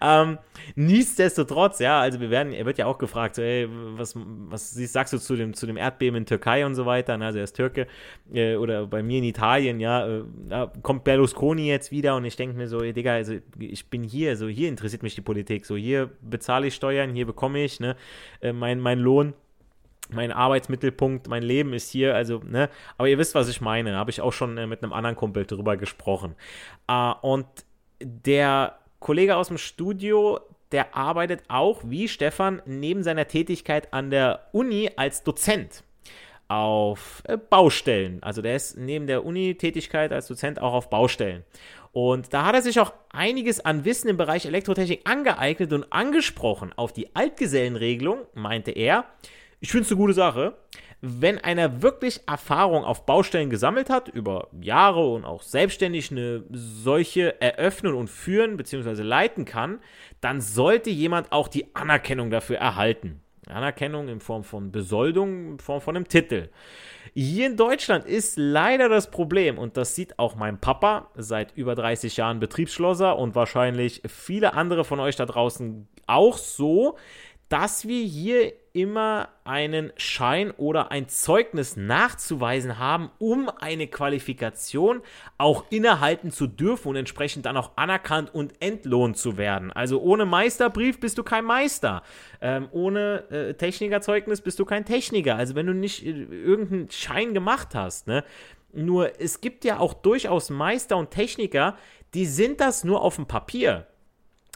Ähm, 0.00 0.38
nichtsdestotrotz, 0.74 1.78
ja, 1.78 2.00
also 2.00 2.20
wir 2.20 2.30
werden, 2.30 2.52
er 2.52 2.66
wird 2.66 2.78
ja 2.78 2.86
auch 2.86 2.98
gefragt, 2.98 3.36
so, 3.36 3.42
ey, 3.42 3.68
was, 3.70 4.14
was 4.16 4.72
sagst 4.74 5.12
du 5.12 5.18
zu 5.18 5.36
dem, 5.36 5.54
zu 5.54 5.66
dem 5.66 5.76
Erdbeben 5.76 6.16
in 6.16 6.26
Türkei 6.26 6.64
und 6.64 6.74
so 6.74 6.86
weiter, 6.86 7.16
ne? 7.16 7.26
also 7.26 7.38
er 7.38 7.44
ist 7.44 7.56
Türke, 7.56 7.86
äh, 8.32 8.56
oder 8.56 8.86
bei 8.86 9.02
mir 9.02 9.18
in 9.18 9.24
Italien, 9.24 9.80
ja, 9.80 10.06
äh, 10.06 10.22
da 10.48 10.72
kommt 10.82 11.04
Berlusconi 11.04 11.68
jetzt 11.68 11.90
wieder 11.90 12.16
und 12.16 12.24
ich 12.24 12.36
denke 12.36 12.56
mir 12.56 12.68
so, 12.68 12.82
ey, 12.82 12.92
Digga, 12.92 13.14
also 13.14 13.34
ich 13.58 13.88
bin 13.90 14.02
hier, 14.02 14.36
so 14.36 14.48
hier 14.48 14.68
interessiert 14.68 15.02
mich 15.02 15.14
die 15.14 15.20
Politik, 15.20 15.66
so 15.66 15.76
hier 15.76 16.10
bezahle 16.22 16.66
ich 16.66 16.74
Steuern, 16.74 17.14
hier 17.14 17.26
bekomme 17.26 17.62
ich, 17.64 17.80
ne, 17.80 17.96
äh, 18.40 18.52
mein, 18.52 18.80
mein 18.80 18.98
Lohn 18.98 19.34
mein 20.10 20.32
Arbeitsmittelpunkt, 20.32 21.28
mein 21.28 21.42
Leben 21.42 21.72
ist 21.72 21.90
hier, 21.90 22.14
also, 22.14 22.40
ne, 22.44 22.70
aber 22.96 23.08
ihr 23.08 23.18
wisst, 23.18 23.34
was 23.34 23.48
ich 23.48 23.60
meine, 23.60 23.96
habe 23.96 24.10
ich 24.10 24.20
auch 24.20 24.32
schon 24.32 24.56
äh, 24.56 24.66
mit 24.66 24.82
einem 24.82 24.92
anderen 24.92 25.16
Kumpel 25.16 25.44
drüber 25.44 25.76
gesprochen. 25.76 26.34
Äh, 26.88 27.12
und 27.20 27.46
der 28.00 28.78
Kollege 29.00 29.36
aus 29.36 29.48
dem 29.48 29.58
Studio, 29.58 30.40
der 30.72 30.94
arbeitet 30.96 31.42
auch, 31.48 31.80
wie 31.84 32.08
Stefan, 32.08 32.62
neben 32.66 33.02
seiner 33.02 33.28
Tätigkeit 33.28 33.92
an 33.92 34.10
der 34.10 34.48
Uni 34.52 34.90
als 34.96 35.22
Dozent 35.22 35.82
auf 36.48 37.22
äh, 37.24 37.36
Baustellen. 37.36 38.22
Also 38.22 38.42
der 38.42 38.56
ist 38.56 38.76
neben 38.76 39.06
der 39.06 39.24
Uni-Tätigkeit 39.24 40.12
als 40.12 40.28
Dozent 40.28 40.60
auch 40.60 40.72
auf 40.72 40.90
Baustellen. 40.90 41.44
Und 41.92 42.32
da 42.32 42.44
hat 42.44 42.54
er 42.54 42.62
sich 42.62 42.80
auch 42.80 42.92
einiges 43.10 43.60
an 43.60 43.84
Wissen 43.84 44.08
im 44.08 44.16
Bereich 44.16 44.46
Elektrotechnik 44.46 45.02
angeeignet 45.04 45.72
und 45.72 45.92
angesprochen 45.92 46.72
auf 46.76 46.92
die 46.92 47.14
Altgesellenregelung, 47.14 48.20
meinte 48.34 48.70
er. 48.70 49.04
Ich 49.60 49.70
finde 49.70 49.84
es 49.84 49.90
eine 49.90 49.98
gute 49.98 50.12
Sache. 50.12 50.54
Wenn 51.00 51.38
einer 51.38 51.80
wirklich 51.80 52.22
Erfahrung 52.26 52.84
auf 52.84 53.06
Baustellen 53.06 53.50
gesammelt 53.50 53.88
hat, 53.88 54.08
über 54.08 54.48
Jahre 54.60 55.06
und 55.06 55.24
auch 55.24 55.42
selbstständig 55.42 56.10
eine 56.10 56.42
solche 56.50 57.40
eröffnen 57.40 57.94
und 57.94 58.10
führen 58.10 58.56
bzw. 58.56 59.02
leiten 59.02 59.44
kann, 59.44 59.78
dann 60.20 60.40
sollte 60.40 60.90
jemand 60.90 61.30
auch 61.30 61.46
die 61.46 61.74
Anerkennung 61.74 62.30
dafür 62.30 62.56
erhalten. 62.56 63.20
Anerkennung 63.46 64.08
in 64.08 64.20
Form 64.20 64.44
von 64.44 64.72
Besoldung, 64.72 65.52
in 65.52 65.58
Form 65.58 65.80
von 65.80 65.96
einem 65.96 66.08
Titel. 66.08 66.48
Hier 67.14 67.46
in 67.46 67.56
Deutschland 67.56 68.04
ist 68.04 68.36
leider 68.36 68.88
das 68.88 69.10
Problem, 69.10 69.58
und 69.58 69.76
das 69.76 69.94
sieht 69.94 70.18
auch 70.18 70.34
mein 70.34 70.60
Papa, 70.60 71.10
seit 71.16 71.56
über 71.56 71.74
30 71.74 72.16
Jahren 72.16 72.40
Betriebsschlosser 72.40 73.16
und 73.16 73.34
wahrscheinlich 73.34 74.02
viele 74.06 74.54
andere 74.54 74.84
von 74.84 75.00
euch 75.00 75.16
da 75.16 75.26
draußen 75.26 75.88
auch 76.06 76.36
so, 76.38 76.96
dass 77.48 77.88
wir 77.88 78.04
hier 78.04 78.52
immer 78.78 79.28
einen 79.44 79.92
Schein 79.96 80.52
oder 80.52 80.90
ein 80.92 81.08
Zeugnis 81.08 81.76
nachzuweisen 81.76 82.78
haben, 82.78 83.10
um 83.18 83.50
eine 83.58 83.88
Qualifikation 83.88 85.02
auch 85.36 85.64
innehalten 85.70 86.30
zu 86.30 86.46
dürfen 86.46 86.88
und 86.88 86.96
entsprechend 86.96 87.46
dann 87.46 87.56
auch 87.56 87.72
anerkannt 87.76 88.32
und 88.32 88.52
entlohnt 88.62 89.16
zu 89.16 89.36
werden. 89.36 89.72
Also 89.72 90.00
ohne 90.00 90.26
Meisterbrief 90.26 91.00
bist 91.00 91.18
du 91.18 91.24
kein 91.24 91.44
Meister. 91.44 92.02
Ähm, 92.40 92.68
ohne 92.70 93.24
äh, 93.30 93.54
Technikerzeugnis 93.54 94.40
bist 94.40 94.58
du 94.60 94.64
kein 94.64 94.84
Techniker. 94.84 95.34
Also 95.36 95.56
wenn 95.56 95.66
du 95.66 95.74
nicht 95.74 96.06
äh, 96.06 96.10
irgendeinen 96.10 96.90
Schein 96.90 97.34
gemacht 97.34 97.74
hast, 97.74 98.06
ne? 98.06 98.24
Nur 98.70 99.18
es 99.18 99.40
gibt 99.40 99.64
ja 99.64 99.78
auch 99.78 99.94
durchaus 99.94 100.50
Meister 100.50 100.98
und 100.98 101.10
Techniker, 101.10 101.76
die 102.12 102.26
sind 102.26 102.60
das 102.60 102.84
nur 102.84 103.00
auf 103.00 103.16
dem 103.16 103.26
Papier. 103.26 103.86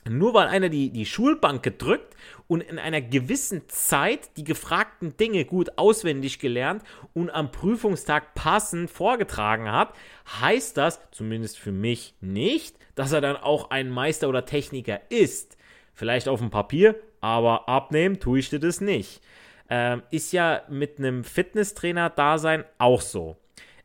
Nur 0.09 0.35
weil 0.35 0.49
einer 0.49 0.68
die, 0.68 0.90
die 0.90 1.06
Schulbank 1.06 1.62
gedrückt 1.62 2.16
und 2.49 2.61
in 2.61 2.78
einer 2.78 3.00
gewissen 3.00 3.68
Zeit 3.68 4.37
die 4.37 4.42
gefragten 4.42 5.16
Dinge 5.16 5.44
gut 5.44 5.78
auswendig 5.78 6.40
gelernt 6.40 6.82
und 7.14 7.30
am 7.30 7.52
Prüfungstag 7.52 8.35
passend 8.35 8.90
vorgetragen 8.90 9.71
hat, 9.71 9.94
heißt 10.40 10.76
das, 10.76 11.00
zumindest 11.12 11.59
für 11.59 11.71
mich 11.71 12.14
nicht, 12.21 12.76
dass 12.97 13.12
er 13.12 13.21
dann 13.21 13.37
auch 13.37 13.71
ein 13.71 13.90
Meister 13.90 14.28
oder 14.28 14.44
Techniker 14.44 15.00
ist. 15.09 15.56
Vielleicht 15.94 16.26
auf 16.26 16.40
dem 16.40 16.50
Papier, 16.50 16.97
aber 17.21 17.68
abnehmen 17.68 18.18
tue 18.18 18.40
ich 18.40 18.50
dir 18.50 18.59
das 18.59 18.80
nicht. 18.80 19.23
Ähm, 19.71 20.02
ist 20.11 20.32
ja 20.32 20.62
mit 20.68 20.99
einem 20.99 21.23
Fitnesstrainer-Dasein 21.23 22.64
auch 22.78 23.00
so. 23.00 23.37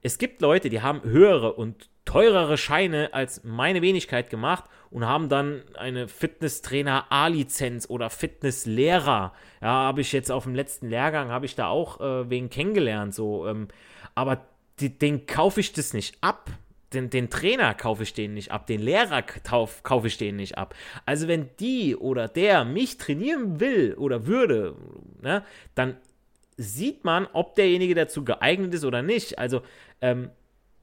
Es 0.02 0.18
gibt 0.18 0.42
Leute, 0.42 0.70
die 0.70 0.82
haben 0.82 1.04
höhere 1.04 1.54
und 1.54 1.90
teurere 2.06 2.58
Scheine 2.58 3.14
als 3.14 3.44
meine 3.44 3.82
Wenigkeit 3.82 4.30
gemacht 4.30 4.64
und 4.90 5.06
haben 5.06 5.30
dann 5.30 5.64
eine 5.76 6.08
Fitnesstrainer 6.08 7.12
A-Lizenz 7.12 7.90
oder 7.90 8.10
Fitnesslehrer. 8.10 9.34
Ja, 9.62 9.68
habe 9.68 10.02
ich 10.02 10.12
jetzt 10.12 10.32
auf 10.32 10.44
dem 10.44 10.56
letzten 10.56 10.90
Lehrgang, 10.90 11.30
habe 11.30 11.46
ich 11.46 11.56
da 11.56 11.68
auch 11.68 12.00
äh, 12.00 12.30
wegen 12.30 12.50
kennengelernt. 12.50 13.14
So, 13.14 13.48
ähm, 13.48 13.68
aber 14.16 14.46
die, 14.80 14.98
den 14.98 15.26
kaufe 15.26 15.60
ich 15.60 15.74
das 15.74 15.94
nicht 15.94 16.18
ab. 16.22 16.50
Den, 16.94 17.10
den 17.10 17.30
Trainer 17.30 17.74
kaufe 17.74 18.04
ich 18.04 18.14
den 18.14 18.34
nicht 18.34 18.52
ab, 18.52 18.66
den 18.66 18.80
Lehrer 18.80 19.22
kauf, 19.22 19.84
kaufe 19.84 20.08
ich 20.08 20.18
den 20.18 20.38
nicht 20.38 20.58
ab. 20.58 20.74
Also 21.06 21.28
wenn 21.28 21.50
die 21.60 21.98
oder 21.98 22.30
der 22.30 22.64
mich 22.64 22.98
trainieren 22.98 23.60
will 23.60 23.94
oder 23.96 24.26
würde, 24.26 24.74
ne, 25.22 25.44
dann 25.76 25.98
sieht 26.56 27.04
man, 27.04 27.28
ob 27.34 27.56
derjenige 27.56 27.94
dazu 27.94 28.24
geeignet 28.24 28.74
ist 28.74 28.86
oder 28.86 29.02
nicht. 29.02 29.38
Also 29.38 29.62
ähm, 30.00 30.30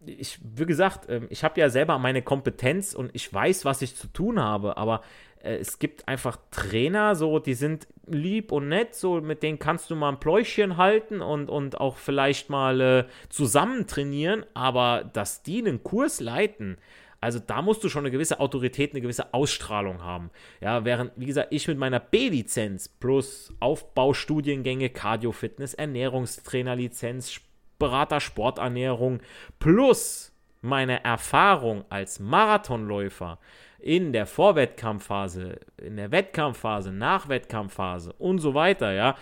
ich, 0.07 0.39
wie 0.43 0.67
gesagt, 0.67 1.09
ähm, 1.09 1.27
ich 1.31 1.45
habe 1.45 1.61
ja 1.61 1.69
selber 1.69 1.99
meine 1.99 2.23
Kompetenz 2.23 2.95
und 2.95 3.11
ich 3.13 3.33
weiß, 3.33 3.65
was 3.65 3.83
ich 3.83 3.97
zu 3.97 4.09
tun 4.09 4.41
habe, 4.41 4.77
aber 4.77 5.03
äh, 5.43 5.57
es 5.57 5.79
gibt 5.79 6.09
einfach 6.09 6.39
Trainer, 6.51 7.15
so, 7.15 7.39
die 7.39 7.55
sind 7.55 7.87
lieb 8.07 8.53
und 8.53 8.69
nett, 8.69 8.95
so, 8.95 9.21
mit 9.21 9.43
denen 9.43 9.59
kannst 9.59 9.91
du 9.91 9.97
mal 9.97 10.11
ein 10.11 10.21
Pläuschchen 10.21 10.77
halten 10.77 11.21
und, 11.21 11.49
und 11.49 11.81
auch 11.81 11.97
vielleicht 11.97 12.51
mal 12.51 12.81
äh, 12.81 13.05
zusammen 13.29 13.87
trainieren, 13.87 14.45
aber 14.55 15.09
dass 15.13 15.43
die 15.43 15.59
einen 15.59 15.83
Kurs 15.83 16.21
leiten, 16.21 16.79
also 17.25 17.39
da 17.39 17.63
musst 17.63 17.83
du 17.83 17.89
schon 17.89 18.03
eine 18.03 18.11
gewisse 18.11 18.39
Autorität, 18.39 18.91
eine 18.91 19.01
gewisse 19.01 19.33
Ausstrahlung 19.33 20.03
haben. 20.03 20.31
Ja, 20.61 20.85
während, 20.85 21.13
wie 21.17 21.25
gesagt, 21.25 21.55
ich 21.55 21.67
mit 21.67 21.79
meiner 21.79 21.99
B-Lizenz 21.99 22.87
plus 22.87 23.51
Aufbaustudiengänge, 23.61 24.91
Cardio-Fitness, 24.91 25.73
Ernährungstrainerlizenz, 25.73 27.41
Berater 27.79 28.21
Sporternährung 28.21 29.21
plus 29.59 30.33
meine 30.61 31.05
Erfahrung 31.05 31.85
als 31.91 32.21
Marathonläufer 32.21 33.39
in 33.79 34.13
der 34.13 34.27
Vorwettkampfphase, 34.27 35.61
in 35.77 35.97
der 35.97 36.11
Wettkampfphase, 36.11 36.91
Nachwettkampfphase 36.91 38.15
und 38.15 38.39
so 38.39 38.55
weiter, 38.55 38.93
ja, 38.93 39.17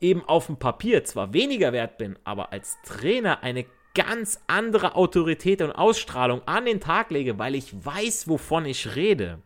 eben 0.00 0.24
auf 0.24 0.46
dem 0.46 0.56
Papier 0.56 1.04
zwar 1.04 1.32
weniger 1.32 1.72
wert 1.72 1.96
bin, 1.96 2.18
aber 2.24 2.52
als 2.52 2.76
Trainer 2.84 3.42
eine 3.42 3.66
ganz 3.94 4.40
andere 4.48 4.96
Autorität 4.96 5.62
und 5.62 5.70
Ausstrahlung 5.70 6.42
an 6.46 6.64
den 6.64 6.80
Tag 6.80 7.10
lege, 7.10 7.38
weil 7.38 7.54
ich 7.54 7.72
weiß, 7.84 8.28
wovon 8.28 8.66
ich 8.66 8.96
rede. 8.96 9.38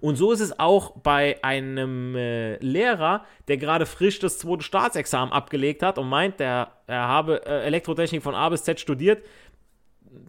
Und 0.00 0.16
so 0.16 0.32
ist 0.32 0.40
es 0.40 0.58
auch 0.58 0.92
bei 0.98 1.42
einem 1.42 2.14
äh, 2.16 2.56
Lehrer, 2.56 3.24
der 3.48 3.56
gerade 3.56 3.86
frisch 3.86 4.18
das 4.18 4.38
zweite 4.38 4.62
Staatsexamen 4.62 5.32
abgelegt 5.32 5.82
hat 5.82 5.98
und 5.98 6.08
meint, 6.08 6.40
der, 6.40 6.72
er 6.86 7.08
habe 7.08 7.44
äh, 7.46 7.64
Elektrotechnik 7.64 8.22
von 8.22 8.34
A 8.34 8.48
bis 8.48 8.64
Z 8.64 8.80
studiert. 8.80 9.24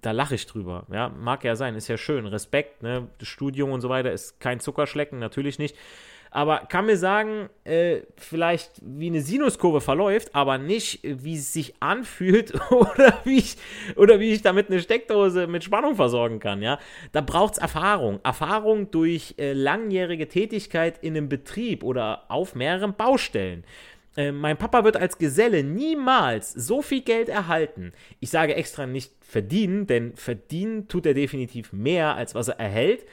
Da 0.01 0.11
lache 0.11 0.35
ich 0.35 0.45
drüber. 0.45 0.85
Ja, 0.91 1.09
mag 1.09 1.43
ja 1.43 1.55
sein, 1.55 1.75
ist 1.75 1.87
ja 1.87 1.97
schön. 1.97 2.25
Respekt, 2.25 2.83
ne? 2.83 3.07
Das 3.17 3.27
Studium 3.27 3.71
und 3.71 3.81
so 3.81 3.89
weiter 3.89 4.11
ist 4.11 4.39
kein 4.39 4.59
Zuckerschlecken, 4.59 5.19
natürlich 5.19 5.57
nicht 5.57 5.75
aber 6.33 6.59
kann 6.59 6.85
mir 6.85 6.95
sagen, 6.95 7.49
äh, 7.65 8.01
vielleicht 8.15 8.71
wie 8.81 9.07
eine 9.07 9.21
Sinuskurve 9.21 9.81
verläuft, 9.81 10.33
aber 10.33 10.57
nicht, 10.57 11.01
wie 11.03 11.35
es 11.35 11.51
sich 11.51 11.75
anfühlt 11.81 12.53
oder 12.71 13.19
wie 13.25 13.37
ich, 13.37 13.57
oder 13.97 14.21
wie 14.21 14.31
ich 14.31 14.41
damit 14.41 14.69
eine 14.69 14.79
Steckdose 14.79 15.47
mit 15.47 15.65
Spannung 15.65 15.97
versorgen 15.97 16.39
kann, 16.39 16.61
ja. 16.61 16.79
Da 17.11 17.19
braucht 17.19 17.53
es 17.53 17.59
Erfahrung. 17.59 18.21
Erfahrung 18.23 18.89
durch 18.91 19.35
äh, 19.37 19.51
langjährige 19.51 20.29
Tätigkeit 20.29 20.99
in 21.03 21.17
einem 21.17 21.27
Betrieb 21.27 21.83
oder 21.83 22.23
auf 22.29 22.55
mehreren 22.55 22.95
Baustellen. 22.95 23.65
Äh, 24.15 24.31
mein 24.31 24.55
Papa 24.55 24.85
wird 24.85 24.95
als 24.95 25.17
Geselle 25.17 25.65
niemals 25.65 26.53
so 26.53 26.81
viel 26.81 27.01
Geld 27.01 27.27
erhalten. 27.27 27.91
Ich 28.21 28.29
sage 28.29 28.55
extra 28.55 28.87
nicht 28.87 29.11
verdienen, 29.19 29.85
denn 29.85 30.15
verdienen 30.15 30.87
tut 30.87 31.05
er 31.05 31.13
definitiv 31.13 31.73
mehr, 31.73 32.15
als 32.15 32.35
was 32.35 32.47
er 32.47 32.59
erhält 32.59 33.05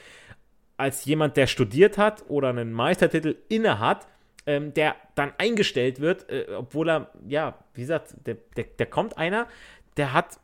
als 0.78 1.04
jemand, 1.04 1.36
der 1.36 1.46
studiert 1.46 1.98
hat 1.98 2.24
oder 2.28 2.48
einen 2.48 2.72
Meistertitel 2.72 3.36
inne 3.48 3.78
hat, 3.78 4.06
ähm, 4.46 4.72
der 4.72 4.96
dann 5.14 5.32
eingestellt 5.36 6.00
wird, 6.00 6.30
äh, 6.30 6.46
obwohl 6.56 6.88
er, 6.88 7.10
ja, 7.26 7.58
wie 7.74 7.82
gesagt, 7.82 8.14
der, 8.24 8.36
der, 8.56 8.64
der 8.64 8.86
kommt 8.86 9.18
einer, 9.18 9.46
der 9.98 10.14
hat, 10.14 10.40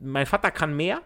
mein 0.00 0.24
Vater 0.24 0.50
kann 0.50 0.74
mehr 0.74 1.02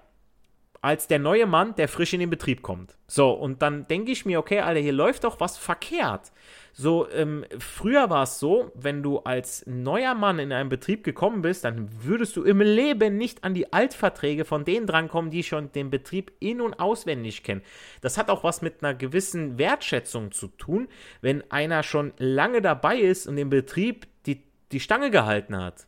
als 0.80 1.08
der 1.08 1.18
neue 1.18 1.46
Mann, 1.46 1.74
der 1.76 1.88
frisch 1.88 2.12
in 2.12 2.20
den 2.20 2.28
Betrieb 2.28 2.60
kommt. 2.60 2.94
So, 3.06 3.32
und 3.32 3.62
dann 3.62 3.88
denke 3.88 4.12
ich 4.12 4.26
mir, 4.26 4.38
okay, 4.38 4.60
Alter, 4.60 4.80
hier 4.80 4.92
läuft 4.92 5.24
doch 5.24 5.40
was 5.40 5.56
verkehrt. 5.56 6.30
So, 6.76 7.08
ähm, 7.10 7.44
früher 7.60 8.10
war 8.10 8.24
es 8.24 8.40
so, 8.40 8.72
wenn 8.74 9.00
du 9.00 9.20
als 9.20 9.64
neuer 9.64 10.14
Mann 10.14 10.40
in 10.40 10.52
einen 10.52 10.68
Betrieb 10.68 11.04
gekommen 11.04 11.40
bist, 11.40 11.64
dann 11.64 11.88
würdest 12.02 12.34
du 12.36 12.42
im 12.42 12.60
Leben 12.60 13.16
nicht 13.16 13.44
an 13.44 13.54
die 13.54 13.72
Altverträge 13.72 14.44
von 14.44 14.64
denen 14.64 14.88
drankommen, 14.88 15.30
die 15.30 15.44
schon 15.44 15.70
den 15.70 15.90
Betrieb 15.90 16.32
in- 16.40 16.60
und 16.60 16.80
auswendig 16.80 17.44
kennen. 17.44 17.62
Das 18.00 18.18
hat 18.18 18.28
auch 18.28 18.42
was 18.42 18.60
mit 18.60 18.82
einer 18.82 18.92
gewissen 18.92 19.56
Wertschätzung 19.56 20.32
zu 20.32 20.48
tun, 20.48 20.88
wenn 21.20 21.48
einer 21.48 21.84
schon 21.84 22.12
lange 22.18 22.60
dabei 22.60 22.98
ist 22.98 23.28
und 23.28 23.36
den 23.36 23.50
Betrieb 23.50 24.08
die, 24.26 24.42
die 24.72 24.80
Stange 24.80 25.12
gehalten 25.12 25.56
hat. 25.56 25.86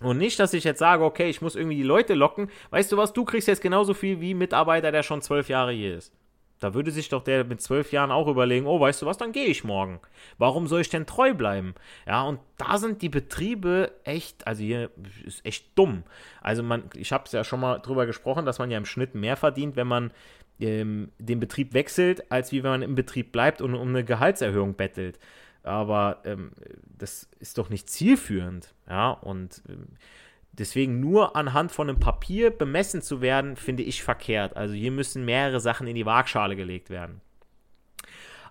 Und 0.00 0.16
nicht, 0.16 0.40
dass 0.40 0.54
ich 0.54 0.64
jetzt 0.64 0.78
sage, 0.78 1.04
okay, 1.04 1.28
ich 1.28 1.42
muss 1.42 1.54
irgendwie 1.54 1.76
die 1.76 1.82
Leute 1.82 2.14
locken. 2.14 2.48
Weißt 2.70 2.90
du 2.90 2.96
was, 2.96 3.12
du 3.12 3.26
kriegst 3.26 3.46
jetzt 3.46 3.60
genauso 3.60 3.92
viel 3.92 4.22
wie 4.22 4.32
ein 4.32 4.38
Mitarbeiter, 4.38 4.90
der 4.90 5.02
schon 5.02 5.20
zwölf 5.20 5.50
Jahre 5.50 5.72
hier 5.72 5.98
ist. 5.98 6.14
Da 6.62 6.74
würde 6.74 6.92
sich 6.92 7.08
doch 7.08 7.24
der 7.24 7.44
mit 7.44 7.60
zwölf 7.60 7.90
Jahren 7.90 8.12
auch 8.12 8.28
überlegen, 8.28 8.66
oh, 8.66 8.78
weißt 8.78 9.02
du 9.02 9.06
was, 9.06 9.18
dann 9.18 9.32
gehe 9.32 9.46
ich 9.46 9.64
morgen. 9.64 9.98
Warum 10.38 10.68
soll 10.68 10.80
ich 10.80 10.90
denn 10.90 11.06
treu 11.06 11.34
bleiben? 11.34 11.74
Ja, 12.06 12.22
und 12.22 12.38
da 12.56 12.78
sind 12.78 13.02
die 13.02 13.08
Betriebe 13.08 13.90
echt, 14.04 14.46
also 14.46 14.62
hier 14.62 14.90
ist 15.26 15.44
echt 15.44 15.76
dumm. 15.76 16.04
Also 16.40 16.62
man, 16.62 16.84
ich 16.94 17.12
habe 17.12 17.24
es 17.24 17.32
ja 17.32 17.42
schon 17.42 17.58
mal 17.58 17.78
drüber 17.78 18.06
gesprochen, 18.06 18.46
dass 18.46 18.60
man 18.60 18.70
ja 18.70 18.78
im 18.78 18.84
Schnitt 18.84 19.16
mehr 19.16 19.36
verdient, 19.36 19.74
wenn 19.74 19.88
man 19.88 20.12
ähm, 20.60 21.10
den 21.18 21.40
Betrieb 21.40 21.74
wechselt, 21.74 22.30
als 22.30 22.52
wie 22.52 22.62
wenn 22.62 22.70
man 22.70 22.82
im 22.82 22.94
Betrieb 22.94 23.32
bleibt 23.32 23.60
und 23.60 23.74
um 23.74 23.88
eine 23.88 24.04
Gehaltserhöhung 24.04 24.76
bettelt. 24.76 25.18
Aber 25.64 26.22
ähm, 26.24 26.52
das 26.96 27.28
ist 27.40 27.58
doch 27.58 27.70
nicht 27.70 27.90
zielführend. 27.90 28.72
Ja, 28.88 29.10
und 29.10 29.62
ähm, 29.68 29.88
Deswegen 30.52 31.00
nur 31.00 31.34
anhand 31.34 31.72
von 31.72 31.88
einem 31.88 31.98
Papier 31.98 32.50
bemessen 32.50 33.00
zu 33.00 33.22
werden, 33.22 33.56
finde 33.56 33.82
ich 33.82 34.02
verkehrt. 34.02 34.56
Also 34.56 34.74
hier 34.74 34.90
müssen 34.90 35.24
mehrere 35.24 35.60
Sachen 35.60 35.86
in 35.86 35.94
die 35.94 36.04
Waagschale 36.04 36.56
gelegt 36.56 36.90
werden. 36.90 37.22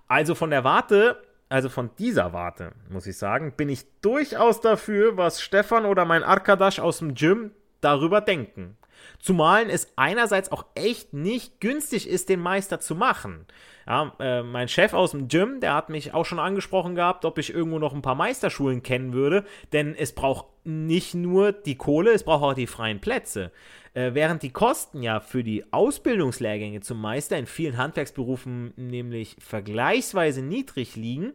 Also 0.08 0.34
von 0.34 0.50
der 0.50 0.64
Warte, 0.64 1.22
also 1.48 1.70
von 1.70 1.92
dieser 2.00 2.34
Warte, 2.34 2.74
muss 2.90 3.06
ich 3.06 3.18
sagen, 3.18 3.54
bin 3.56 3.70
ich 3.70 3.86
durchaus 4.02 4.62
dafür, 4.62 5.16
was 5.16 5.42
Stefan 5.42 5.86
oder 5.86 6.06
mein 6.06 6.24
Arkadasch 6.24 6.80
aus 6.80 7.00
dem 7.00 7.14
Gym 7.14 7.52
darüber 7.82 8.20
denken. 8.20 8.78
Zumal 9.20 9.70
es 9.70 9.94
einerseits 9.96 10.52
auch 10.52 10.66
echt 10.76 11.14
nicht 11.14 11.60
günstig 11.60 12.08
ist, 12.08 12.30
den 12.30 12.40
Meister 12.40 12.80
zu 12.80 12.96
machen. 12.96 13.46
Ja, 13.88 14.14
äh, 14.20 14.44
mein 14.44 14.68
Chef 14.68 14.94
aus 14.94 15.12
dem 15.12 15.28
Gym, 15.28 15.60
der 15.60 15.74
hat 15.74 15.90
mich 15.90 16.14
auch 16.14 16.26
schon 16.26 16.40
angesprochen 16.40 16.96
gehabt, 16.96 17.26
ob 17.26 17.38
ich 17.38 17.54
irgendwo 17.54 17.80
noch 17.80 17.94
ein 17.94 18.02
paar 18.02 18.16
Meisterschulen 18.16 18.84
kennen 18.84 19.14
würde, 19.14 19.44
denn 19.74 19.96
es 19.96 20.14
braucht 20.14 20.46
nicht 20.64 21.14
nur 21.14 21.52
die 21.52 21.76
Kohle, 21.76 22.12
es 22.12 22.24
braucht 22.24 22.44
auch 22.44 22.54
die 22.54 22.68
freien 22.68 23.00
Plätze. 23.00 23.52
Äh, 23.94 24.14
während 24.14 24.44
die 24.44 24.52
Kosten 24.52 25.04
ja 25.04 25.20
für 25.20 25.44
die 25.44 25.72
Ausbildungslehrgänge 25.74 26.82
zum 26.82 27.02
Meister 27.02 27.38
in 27.38 27.46
vielen 27.46 27.78
Handwerksberufen 27.78 28.74
nämlich 28.78 29.36
vergleichsweise 29.40 30.42
niedrig 30.42 30.96
liegen, 30.96 31.34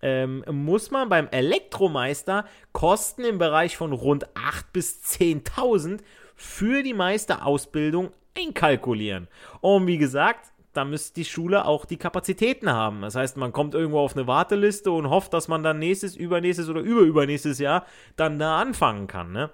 ähm, 0.00 0.44
muss 0.50 0.90
man 0.90 1.08
beim 1.08 1.28
Elektromeister 1.28 2.44
Kosten 2.72 3.24
im 3.24 3.38
Bereich 3.38 3.76
von 3.76 3.92
rund 3.92 4.28
8.000 4.34 4.64
bis 4.72 5.02
10.000 5.02 6.00
für 6.36 6.84
die 6.84 6.94
Meisterausbildung 6.94 8.12
einkalkulieren. 8.36 9.26
Und 9.60 9.88
wie 9.88 9.98
gesagt, 9.98 10.52
da 10.72 10.84
müsste 10.84 11.14
die 11.14 11.24
Schule 11.24 11.64
auch 11.64 11.84
die 11.84 11.96
Kapazitäten 11.96 12.70
haben. 12.70 13.02
Das 13.02 13.14
heißt, 13.14 13.36
man 13.36 13.52
kommt 13.52 13.74
irgendwo 13.74 14.00
auf 14.00 14.16
eine 14.16 14.26
Warteliste 14.26 14.90
und 14.90 15.10
hofft, 15.10 15.32
dass 15.32 15.48
man 15.48 15.62
dann 15.62 15.78
nächstes, 15.78 16.14
übernächstes 16.14 16.68
oder 16.68 16.80
überübernächstes 16.80 17.58
Jahr 17.58 17.86
dann 18.16 18.38
da 18.38 18.60
anfangen 18.60 19.06
kann. 19.06 19.32
Ne? 19.32 19.50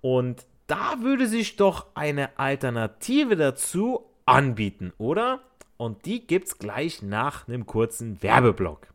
Und 0.00 0.46
da 0.66 0.96
würde 1.00 1.26
sich 1.26 1.56
doch 1.56 1.86
eine 1.94 2.38
Alternative 2.38 3.36
dazu 3.36 4.04
anbieten, 4.26 4.92
oder? 4.98 5.40
Und 5.76 6.06
die 6.06 6.26
gibt 6.26 6.48
es 6.48 6.58
gleich 6.58 7.02
nach 7.02 7.46
einem 7.46 7.66
kurzen 7.66 8.22
Werbeblock. 8.22 8.88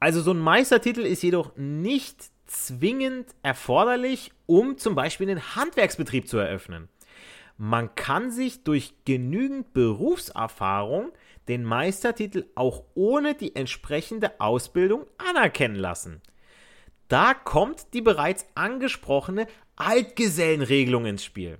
Also 0.00 0.20
so 0.20 0.32
ein 0.32 0.38
Meistertitel 0.38 1.00
ist 1.00 1.22
jedoch 1.22 1.56
nicht 1.56 2.30
zwingend 2.46 3.28
erforderlich, 3.42 4.32
um 4.46 4.78
zum 4.78 4.94
Beispiel 4.94 5.28
einen 5.28 5.56
Handwerksbetrieb 5.56 6.28
zu 6.28 6.38
eröffnen. 6.38 6.88
Man 7.58 7.94
kann 7.94 8.30
sich 8.30 8.64
durch 8.64 8.94
genügend 9.04 9.72
Berufserfahrung 9.72 11.12
den 11.48 11.64
Meistertitel 11.64 12.46
auch 12.54 12.82
ohne 12.94 13.34
die 13.34 13.56
entsprechende 13.56 14.40
Ausbildung 14.40 15.06
anerkennen 15.16 15.76
lassen. 15.76 16.20
Da 17.08 17.34
kommt 17.34 17.94
die 17.94 18.02
bereits 18.02 18.46
angesprochene 18.54 19.46
Altgesellenregelung 19.76 21.06
ins 21.06 21.24
Spiel. 21.24 21.58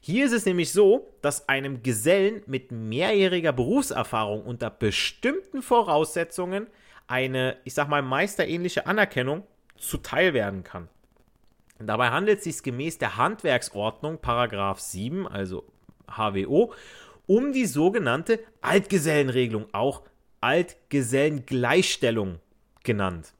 Hier 0.00 0.26
ist 0.26 0.32
es 0.32 0.46
nämlich 0.46 0.70
so, 0.70 1.12
dass 1.22 1.48
einem 1.48 1.82
Gesellen 1.82 2.42
mit 2.46 2.70
mehrjähriger 2.70 3.52
Berufserfahrung 3.52 4.44
unter 4.44 4.70
bestimmten 4.70 5.62
Voraussetzungen 5.62 6.68
eine, 7.08 7.56
ich 7.64 7.74
sag 7.74 7.88
mal, 7.88 8.02
meisterähnliche 8.02 8.86
Anerkennung 8.86 9.42
zuteil 9.76 10.34
werden 10.34 10.62
kann. 10.62 10.88
Dabei 11.78 12.10
handelt 12.10 12.38
es 12.38 12.44
sich 12.44 12.62
gemäß 12.62 12.98
der 12.98 13.16
Handwerksordnung, 13.16 14.18
Paragraph 14.18 14.80
7, 14.80 15.28
also 15.28 15.64
HWO, 16.08 16.72
um 17.26 17.52
die 17.52 17.66
sogenannte 17.66 18.38
Altgesellenregelung, 18.60 19.66
auch 19.72 20.02
Altgesellengleichstellung 20.40 22.38
genannt. 22.84 23.34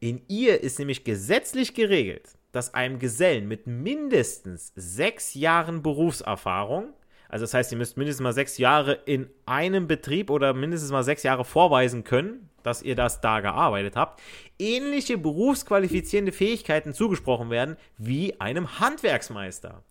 In 0.00 0.22
ihr 0.28 0.60
ist 0.60 0.78
nämlich 0.78 1.04
gesetzlich 1.04 1.74
geregelt, 1.74 2.36
dass 2.52 2.74
einem 2.74 2.98
Gesellen 2.98 3.48
mit 3.48 3.66
mindestens 3.66 4.72
sechs 4.76 5.34
Jahren 5.34 5.82
Berufserfahrung, 5.82 6.92
also 7.28 7.44
das 7.44 7.54
heißt, 7.54 7.72
ihr 7.72 7.78
müsst 7.78 7.96
mindestens 7.96 8.22
mal 8.22 8.32
sechs 8.32 8.58
Jahre 8.58 8.92
in 9.06 9.28
einem 9.46 9.86
Betrieb 9.86 10.30
oder 10.30 10.54
mindestens 10.54 10.92
mal 10.92 11.04
sechs 11.04 11.22
Jahre 11.22 11.44
vorweisen 11.44 12.04
können, 12.04 12.48
dass 12.62 12.82
ihr 12.82 12.94
das 12.94 13.20
da 13.20 13.40
gearbeitet 13.40 13.96
habt, 13.96 14.20
ähnliche 14.58 15.18
berufsqualifizierende 15.18 16.32
Fähigkeiten 16.32 16.92
zugesprochen 16.92 17.50
werden 17.50 17.76
wie 17.98 18.40
einem 18.40 18.80
Handwerksmeister. 18.80 19.82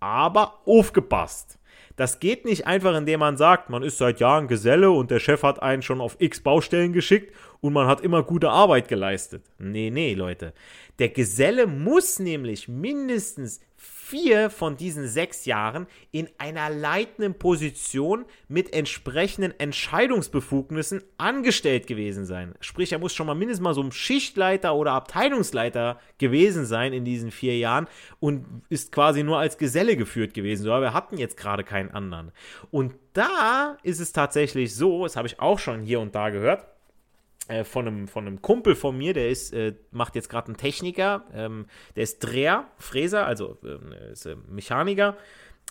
Aber 0.00 0.60
aufgepasst! 0.66 1.58
Das 1.96 2.18
geht 2.18 2.46
nicht 2.46 2.66
einfach, 2.66 2.96
indem 2.96 3.20
man 3.20 3.36
sagt, 3.36 3.68
man 3.68 3.82
ist 3.82 3.98
seit 3.98 4.20
Jahren 4.20 4.48
Geselle 4.48 4.90
und 4.90 5.10
der 5.10 5.18
Chef 5.18 5.42
hat 5.42 5.60
einen 5.60 5.82
schon 5.82 6.00
auf 6.00 6.16
x 6.18 6.40
Baustellen 6.40 6.94
geschickt 6.94 7.34
und 7.60 7.74
man 7.74 7.86
hat 7.86 8.00
immer 8.00 8.22
gute 8.22 8.48
Arbeit 8.48 8.88
geleistet. 8.88 9.44
Nee, 9.58 9.90
nee, 9.90 10.14
Leute. 10.14 10.54
Der 10.98 11.10
Geselle 11.10 11.66
muss 11.66 12.18
nämlich 12.18 12.68
mindestens 12.68 13.60
vier 14.10 14.50
von 14.50 14.76
diesen 14.76 15.08
sechs 15.08 15.46
Jahren 15.46 15.86
in 16.10 16.28
einer 16.36 16.68
leitenden 16.68 17.32
Position 17.32 18.26
mit 18.46 18.74
entsprechenden 18.74 19.58
Entscheidungsbefugnissen 19.58 21.02
angestellt 21.16 21.86
gewesen 21.86 22.26
sein. 22.26 22.54
Sprich, 22.60 22.92
er 22.92 22.98
muss 22.98 23.14
schon 23.14 23.26
mal 23.26 23.34
mindestens 23.34 23.62
mal 23.62 23.72
so 23.72 23.82
ein 23.82 23.92
Schichtleiter 23.92 24.74
oder 24.74 24.92
Abteilungsleiter 24.92 25.98
gewesen 26.18 26.66
sein 26.66 26.92
in 26.92 27.06
diesen 27.06 27.30
vier 27.30 27.56
Jahren 27.56 27.86
und 28.18 28.44
ist 28.68 28.92
quasi 28.92 29.22
nur 29.22 29.38
als 29.38 29.56
Geselle 29.56 29.96
geführt 29.96 30.34
gewesen. 30.34 30.68
Aber 30.68 30.82
wir 30.82 30.92
hatten 30.92 31.16
jetzt 31.16 31.38
gerade 31.38 31.64
keinen 31.64 31.90
anderen. 31.92 32.32
Und 32.70 32.94
da 33.14 33.78
ist 33.82 34.00
es 34.00 34.12
tatsächlich 34.12 34.74
so, 34.74 35.04
das 35.04 35.16
habe 35.16 35.28
ich 35.28 35.40
auch 35.40 35.58
schon 35.58 35.82
hier 35.82 36.00
und 36.00 36.14
da 36.14 36.28
gehört, 36.28 36.66
äh, 37.50 37.64
von, 37.64 37.86
einem, 37.86 38.08
von 38.08 38.26
einem 38.26 38.40
Kumpel 38.42 38.76
von 38.76 38.96
mir, 38.96 39.12
der 39.12 39.28
ist, 39.28 39.52
äh, 39.52 39.74
macht 39.90 40.14
jetzt 40.14 40.28
gerade 40.28 40.46
einen 40.46 40.56
Techniker, 40.56 41.24
ähm, 41.34 41.66
der 41.96 42.04
ist 42.04 42.20
Dreher, 42.20 42.68
Fräser, 42.78 43.26
also 43.26 43.58
äh, 43.64 44.12
ist 44.12 44.26
äh, 44.26 44.36
Mechaniker. 44.48 45.16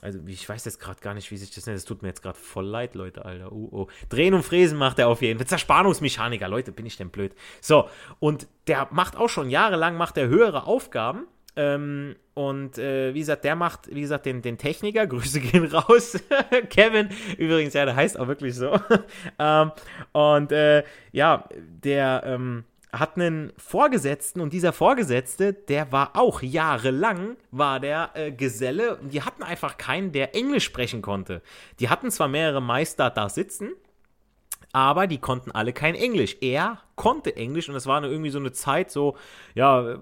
Also 0.01 0.19
ich 0.27 0.47
weiß 0.47 0.63
jetzt 0.65 0.79
gerade 0.79 0.99
gar 1.01 1.13
nicht, 1.13 1.29
wie 1.31 1.37
sich 1.37 1.51
das 1.51 1.65
nennt. 1.65 1.77
Es 1.77 1.85
tut 1.85 2.01
mir 2.01 2.09
jetzt 2.09 2.21
gerade 2.21 2.37
voll 2.37 2.65
leid, 2.65 2.95
Leute, 2.95 3.25
Alter. 3.25 3.51
Uh, 3.51 3.69
oh. 3.71 3.87
Drehen 4.07 4.33
und 4.33 4.43
Fräsen 4.43 4.77
macht 4.77 4.99
er 4.99 5.09
auf 5.09 5.21
jeden 5.21 5.39
Fall. 5.39 5.47
Zerspannungsmechaniker, 5.47 6.47
Leute, 6.47 6.71
bin 6.71 6.85
ich 6.85 6.95
denn 6.95 7.09
blöd. 7.09 7.33
So, 7.59 7.89
und 8.19 8.47
der 8.67 8.87
macht 8.91 9.17
auch 9.17 9.27
schon 9.27 9.49
jahrelang, 9.49 9.97
macht 9.97 10.17
er 10.17 10.27
höhere 10.27 10.67
Aufgaben 10.67 11.27
ähm, 11.55 12.15
und 12.33 12.77
äh, 12.77 13.13
wie 13.13 13.19
gesagt, 13.19 13.43
der 13.43 13.55
macht, 13.55 13.93
wie 13.93 14.01
gesagt, 14.01 14.25
den, 14.25 14.41
den 14.41 14.57
Techniker. 14.57 15.07
Grüße 15.07 15.41
gehen 15.41 15.65
raus. 15.65 16.17
Kevin, 16.69 17.09
übrigens, 17.37 17.73
ja, 17.73 17.85
der 17.85 17.95
heißt 17.95 18.19
auch 18.19 18.27
wirklich 18.27 18.55
so. 18.55 18.79
ähm, 19.39 19.71
und 20.13 20.51
äh, 20.51 20.83
ja, 21.11 21.49
der 21.57 22.23
ähm, 22.25 22.63
hat 22.91 23.17
einen 23.17 23.53
Vorgesetzten 23.57 24.41
und 24.41 24.53
dieser 24.53 24.73
Vorgesetzte, 24.73 25.53
der 25.53 25.91
war 25.91 26.15
auch 26.15 26.41
jahrelang, 26.41 27.35
war 27.51 27.79
der 27.79 28.11
äh, 28.13 28.31
Geselle. 28.31 28.97
Und 28.97 29.13
die 29.13 29.21
hatten 29.21 29.43
einfach 29.43 29.77
keinen, 29.77 30.11
der 30.11 30.35
Englisch 30.35 30.63
sprechen 30.63 31.01
konnte. 31.01 31.41
Die 31.79 31.89
hatten 31.89 32.09
zwar 32.09 32.27
mehrere 32.27 32.61
Meister 32.61 33.09
da 33.09 33.29
sitzen, 33.29 33.73
aber 34.71 35.07
die 35.07 35.19
konnten 35.19 35.51
alle 35.51 35.73
kein 35.73 35.95
Englisch. 35.95 36.37
Er 36.41 36.79
konnte 36.99 37.33
Englisch 37.37 37.69
und 37.69 37.75
das 37.75 37.87
war 37.87 38.03
irgendwie 38.03 38.29
so 38.29 38.39
eine 38.39 38.51
Zeit 38.51 38.91
so, 38.91 39.15
ja, 39.55 39.99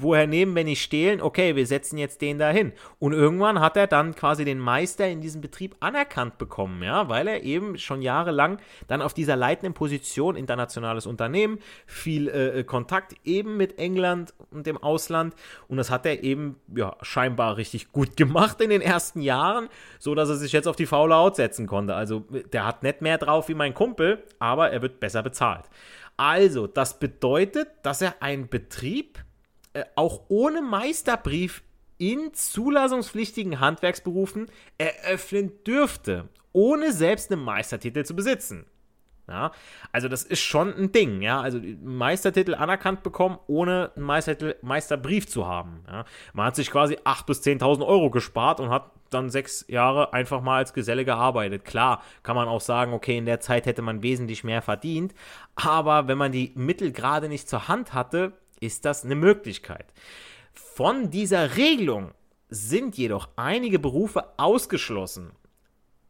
woher 0.00 0.26
nehmen, 0.26 0.54
wenn 0.54 0.64
nicht 0.64 0.82
stehlen? 0.82 1.20
Okay, 1.20 1.56
wir 1.56 1.66
setzen 1.66 1.98
jetzt 1.98 2.22
den 2.22 2.38
dahin. 2.38 2.72
Und 2.98 3.12
irgendwann 3.12 3.60
hat 3.60 3.76
er 3.76 3.86
dann 3.86 4.14
quasi 4.14 4.46
den 4.46 4.58
Meister 4.58 5.06
in 5.06 5.20
diesem 5.20 5.42
Betrieb 5.42 5.76
anerkannt 5.80 6.38
bekommen, 6.38 6.82
ja, 6.82 7.10
weil 7.10 7.28
er 7.28 7.42
eben 7.42 7.76
schon 7.76 8.00
jahrelang 8.00 8.60
dann 8.86 9.02
auf 9.02 9.12
dieser 9.12 9.36
leitenden 9.36 9.74
Position, 9.74 10.36
internationales 10.36 11.04
Unternehmen, 11.04 11.58
viel 11.86 12.28
äh, 12.28 12.64
Kontakt 12.64 13.14
eben 13.24 13.58
mit 13.58 13.78
England 13.78 14.32
und 14.50 14.66
dem 14.66 14.78
Ausland 14.78 15.34
und 15.68 15.76
das 15.76 15.90
hat 15.90 16.06
er 16.06 16.24
eben, 16.24 16.56
ja, 16.74 16.96
scheinbar 17.02 17.58
richtig 17.58 17.92
gut 17.92 18.16
gemacht 18.16 18.62
in 18.62 18.70
den 18.70 18.80
ersten 18.80 19.20
Jahren, 19.20 19.68
so 19.98 20.14
dass 20.14 20.30
er 20.30 20.36
sich 20.36 20.52
jetzt 20.52 20.66
auf 20.66 20.76
die 20.76 20.86
faule 20.86 21.14
Haut 21.14 21.36
setzen 21.36 21.66
konnte. 21.66 21.94
Also, 21.94 22.24
der 22.54 22.66
hat 22.66 22.82
nicht 22.82 23.02
mehr 23.02 23.18
drauf 23.18 23.50
wie 23.50 23.54
mein 23.54 23.74
Kumpel, 23.74 24.24
aber 24.38 24.70
er 24.70 24.80
wird 24.80 24.98
besser 24.98 25.22
bezahlt. 25.22 25.66
Also, 26.18 26.66
das 26.66 26.98
bedeutet, 26.98 27.68
dass 27.84 28.02
er 28.02 28.22
einen 28.22 28.48
Betrieb 28.48 29.24
äh, 29.72 29.84
auch 29.94 30.24
ohne 30.28 30.60
Meisterbrief 30.60 31.62
in 31.96 32.34
zulassungspflichtigen 32.34 33.60
Handwerksberufen 33.60 34.50
eröffnen 34.78 35.52
dürfte, 35.64 36.28
ohne 36.52 36.92
selbst 36.92 37.30
einen 37.30 37.42
Meistertitel 37.42 38.04
zu 38.04 38.16
besitzen. 38.16 38.66
Ja, 39.28 39.52
also 39.92 40.08
das 40.08 40.22
ist 40.22 40.40
schon 40.40 40.74
ein 40.74 40.90
Ding, 40.90 41.20
ja. 41.20 41.40
Also 41.40 41.60
Meistertitel 41.82 42.54
anerkannt 42.54 43.02
bekommen, 43.02 43.38
ohne 43.46 43.92
einen 43.94 44.06
Meistertitel, 44.06 44.56
Meisterbrief 44.62 45.28
zu 45.28 45.46
haben. 45.46 45.84
Ja. 45.86 46.04
Man 46.32 46.46
hat 46.46 46.56
sich 46.56 46.70
quasi 46.70 46.94
8.000 46.94 47.26
bis 47.26 47.42
10.000 47.42 47.86
Euro 47.86 48.10
gespart 48.10 48.58
und 48.58 48.70
hat 48.70 48.90
dann 49.10 49.30
sechs 49.30 49.64
Jahre 49.68 50.12
einfach 50.12 50.40
mal 50.40 50.58
als 50.58 50.72
Geselle 50.72 51.04
gearbeitet. 51.04 51.64
Klar, 51.64 52.02
kann 52.22 52.36
man 52.36 52.48
auch 52.48 52.60
sagen, 52.60 52.92
okay, 52.92 53.18
in 53.18 53.26
der 53.26 53.40
Zeit 53.40 53.66
hätte 53.66 53.82
man 53.82 54.02
wesentlich 54.02 54.44
mehr 54.44 54.62
verdient, 54.62 55.14
aber 55.54 56.08
wenn 56.08 56.18
man 56.18 56.32
die 56.32 56.52
Mittel 56.54 56.92
gerade 56.92 57.28
nicht 57.28 57.48
zur 57.48 57.68
Hand 57.68 57.94
hatte, 57.94 58.32
ist 58.60 58.84
das 58.84 59.04
eine 59.04 59.14
Möglichkeit. 59.14 59.86
Von 60.52 61.10
dieser 61.10 61.56
Regelung 61.56 62.12
sind 62.48 62.96
jedoch 62.96 63.28
einige 63.36 63.78
Berufe 63.78 64.24
ausgeschlossen. 64.38 65.32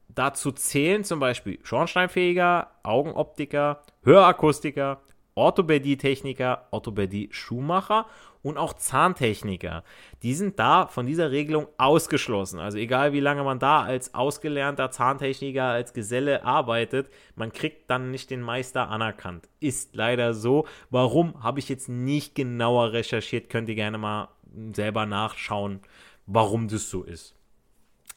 Dazu 0.09 0.53
zählen 0.53 1.05
zum 1.05 1.21
Beispiel 1.21 1.59
Schornsteinfeger, 1.63 2.71
Augenoptiker, 2.83 3.83
Hörakustiker, 4.03 5.01
Orthopädie-Techniker, 5.39 6.67
Orthopädie-Schuhmacher 6.73 8.07
und 8.43 8.59
auch 8.59 8.73
Zahntechniker. 8.75 9.85
Die 10.23 10.35
sind 10.35 10.59
da 10.59 10.89
von 10.89 11.07
dieser 11.07 11.31
Regelung 11.31 11.69
ausgeschlossen. 11.77 12.59
Also 12.59 12.79
egal 12.79 13.13
wie 13.13 13.21
lange 13.21 13.45
man 13.45 13.61
da 13.61 13.83
als 13.83 14.15
ausgelernter 14.15 14.91
Zahntechniker, 14.91 15.65
als 15.65 15.93
Geselle 15.93 16.45
arbeitet, 16.45 17.09
man 17.37 17.53
kriegt 17.53 17.89
dann 17.89 18.11
nicht 18.11 18.31
den 18.31 18.43
Meister 18.43 18.89
anerkannt. 18.89 19.49
Ist 19.61 19.95
leider 19.95 20.35
so. 20.35 20.67
Warum, 20.91 21.43
habe 21.43 21.61
ich 21.61 21.69
jetzt 21.69 21.89
nicht 21.89 22.35
genauer 22.35 22.93
recherchiert. 22.93 23.49
Könnt 23.49 23.69
ihr 23.69 23.77
gerne 23.77 23.99
mal 23.99 24.29
selber 24.75 25.07
nachschauen, 25.07 25.81
warum 26.27 26.67
das 26.67 26.91
so 26.91 27.05
ist. 27.05 27.38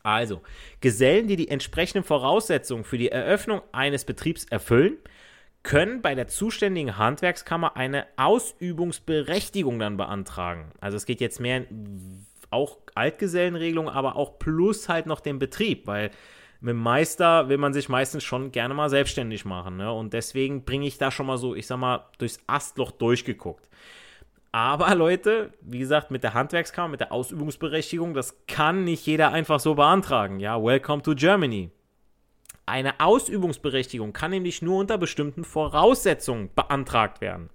Also, 0.04 0.42
Gesellen, 0.80 1.28
die 1.28 1.36
die 1.36 1.50
entsprechenden 1.50 2.04
Voraussetzungen 2.04 2.84
für 2.84 2.98
die 2.98 3.12
Eröffnung 3.12 3.62
eines 3.72 4.06
Betriebs 4.06 4.46
erfüllen, 4.46 4.98
können 5.64 6.02
bei 6.02 6.16
der 6.16 6.28
zuständigen 6.28 6.98
Handwerkskammer 6.98 7.78
eine 7.78 8.08
Ausübungsberechtigung 8.18 9.78
dann 9.80 9.98
beantragen. 9.98 10.72
Also 10.80 10.98
es 10.98 11.06
geht 11.06 11.22
jetzt 11.22 11.40
mehr 11.40 11.66
auch 12.50 12.78
Altgesellenregelung, 12.96 13.88
aber 13.88 14.16
auch 14.16 14.40
plus 14.40 14.90
halt 14.90 15.06
noch 15.06 15.20
den 15.20 15.40
Betrieb, 15.40 15.88
weil 15.88 16.12
mit 16.62 16.74
dem 16.74 16.82
Meister 16.82 17.50
will 17.50 17.58
man 17.58 17.74
sich 17.74 17.90
meistens 17.90 18.24
schon 18.24 18.52
gerne 18.52 18.74
mal 18.74 18.90
selbstständig 18.90 19.46
machen. 19.46 19.78
Ne? 19.78 19.92
Und 19.92 20.14
deswegen 20.14 20.64
bringe 20.64 20.86
ich 20.86 20.98
da 20.98 21.12
schon 21.12 21.26
mal 21.26 21.38
so, 21.38 21.56
ich 21.56 21.68
sag 21.68 21.78
mal, 21.78 22.06
durchs 22.18 22.40
Astloch 22.48 22.92
durchgeguckt. 22.92 23.68
Aber 24.52 24.94
Leute, 24.96 25.54
wie 25.62 25.80
gesagt, 25.80 26.12
mit 26.12 26.24
der 26.24 26.34
Handwerkskammer, 26.34 26.90
mit 26.90 27.00
der 27.00 27.12
Ausübungsberechtigung, 27.12 28.14
das 28.14 28.36
kann 28.48 28.84
nicht 28.84 29.06
jeder 29.06 29.32
einfach 29.32 29.60
so 29.60 29.76
beantragen. 29.76 30.40
Ja, 30.40 30.62
welcome 30.62 31.02
to 31.02 31.16
Germany. 31.16 31.72
Eine 32.66 33.00
Ausübungsberechtigung 33.00 34.14
kann 34.14 34.32
nämlich 34.32 34.62
nur 34.62 34.80
unter 34.80 34.98
bestimmten 34.98 35.44
Voraussetzungen 35.44 36.50
beantragt 36.56 37.20
werden. 37.20 37.50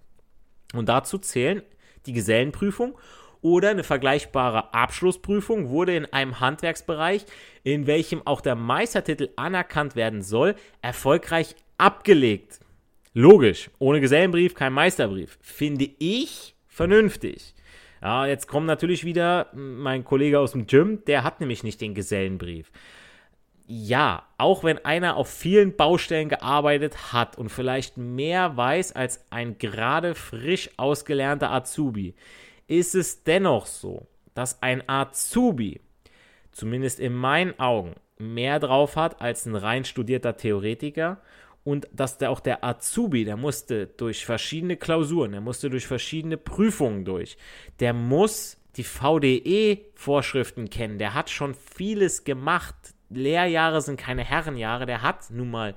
Und 0.74 0.88
dazu 0.88 1.18
zählen 1.18 1.62
die 2.06 2.12
Gesellenprüfung 2.12 2.98
oder 3.40 3.70
eine 3.70 3.85
vergleichbare 3.85 4.74
Abschlussprüfung 4.74 5.68
wurde 5.68 5.94
in 5.94 6.06
einem 6.06 6.40
Handwerksbereich, 6.40 7.24
in 7.62 7.87
welchem 7.87 8.26
auch 8.26 8.40
der 8.40 8.56
Meistertitel 8.56 9.30
anerkannt 9.37 9.94
werden 9.94 10.22
soll, 10.22 10.56
erfolgreich 10.82 11.54
abgelegt. 11.78 12.61
Logisch, 13.14 13.70
ohne 13.78 14.00
Gesellenbrief 14.00 14.54
kein 14.54 14.72
Meisterbrief. 14.72 15.38
Finde 15.40 15.88
ich 15.98 16.56
vernünftig. 16.76 17.54
Ja, 18.02 18.26
jetzt 18.26 18.46
kommt 18.48 18.66
natürlich 18.66 19.04
wieder 19.04 19.48
mein 19.54 20.04
Kollege 20.04 20.38
aus 20.38 20.52
dem 20.52 20.66
Gym, 20.66 21.02
der 21.06 21.24
hat 21.24 21.40
nämlich 21.40 21.64
nicht 21.64 21.80
den 21.80 21.94
Gesellenbrief. 21.94 22.70
Ja, 23.66 24.24
auch 24.36 24.62
wenn 24.62 24.84
einer 24.84 25.16
auf 25.16 25.28
vielen 25.28 25.74
Baustellen 25.74 26.28
gearbeitet 26.28 27.14
hat 27.14 27.38
und 27.38 27.48
vielleicht 27.48 27.96
mehr 27.96 28.58
weiß 28.58 28.94
als 28.94 29.24
ein 29.30 29.56
gerade 29.56 30.14
frisch 30.14 30.68
ausgelernter 30.76 31.50
Azubi, 31.50 32.14
ist 32.68 32.94
es 32.94 33.24
dennoch 33.24 33.64
so, 33.64 34.06
dass 34.34 34.62
ein 34.62 34.86
Azubi, 34.86 35.80
zumindest 36.52 37.00
in 37.00 37.14
meinen 37.14 37.58
Augen, 37.58 37.94
mehr 38.18 38.60
drauf 38.60 38.96
hat 38.96 39.22
als 39.22 39.46
ein 39.46 39.56
rein 39.56 39.86
studierter 39.86 40.36
Theoretiker 40.36 41.22
und 41.66 41.88
dass 41.92 42.16
der 42.16 42.31
auch 42.31 42.38
der 42.38 42.62
Azubi, 42.64 43.24
der 43.24 43.37
musste 43.37 43.88
durch 43.88 44.24
verschiedene 44.24 44.76
Klausuren, 44.76 45.33
der 45.33 45.40
musste 45.40 45.68
durch 45.68 45.88
verschiedene 45.88 46.37
Prüfungen 46.37 47.05
durch, 47.05 47.37
der 47.81 47.92
muss 47.92 48.57
die 48.76 48.85
VDE-Vorschriften 48.85 50.70
kennen, 50.70 50.98
der 50.98 51.14
hat 51.14 51.29
schon 51.29 51.55
vieles 51.55 52.22
gemacht. 52.22 52.76
Lehrjahre 53.11 53.83
sind 53.83 53.98
keine 53.98 54.22
Herrenjahre, 54.22 54.87
der 54.87 55.02
hat 55.02 55.29
nun 55.31 55.50
mal 55.50 55.74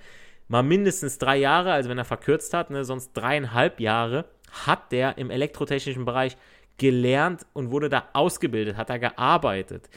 mal 0.48 0.62
mindestens 0.62 1.18
drei 1.18 1.38
Jahre, 1.38 1.72
also 1.72 1.90
wenn 1.90 1.98
er 1.98 2.06
verkürzt 2.06 2.54
hat, 2.54 2.70
ne, 2.70 2.86
sonst 2.86 3.14
dreieinhalb 3.14 3.80
Jahre, 3.80 4.26
hat 4.66 4.92
der 4.92 5.18
im 5.18 5.32
elektrotechnischen 5.32 6.06
Bereich 6.06 6.38
gelernt 6.78 7.48
und 7.54 7.72
wurde 7.72 7.90
da 7.90 8.10
ausgebildet, 8.14 8.78
hat 8.78 8.92
da 8.92 8.98
gearbeitet. 8.98 9.90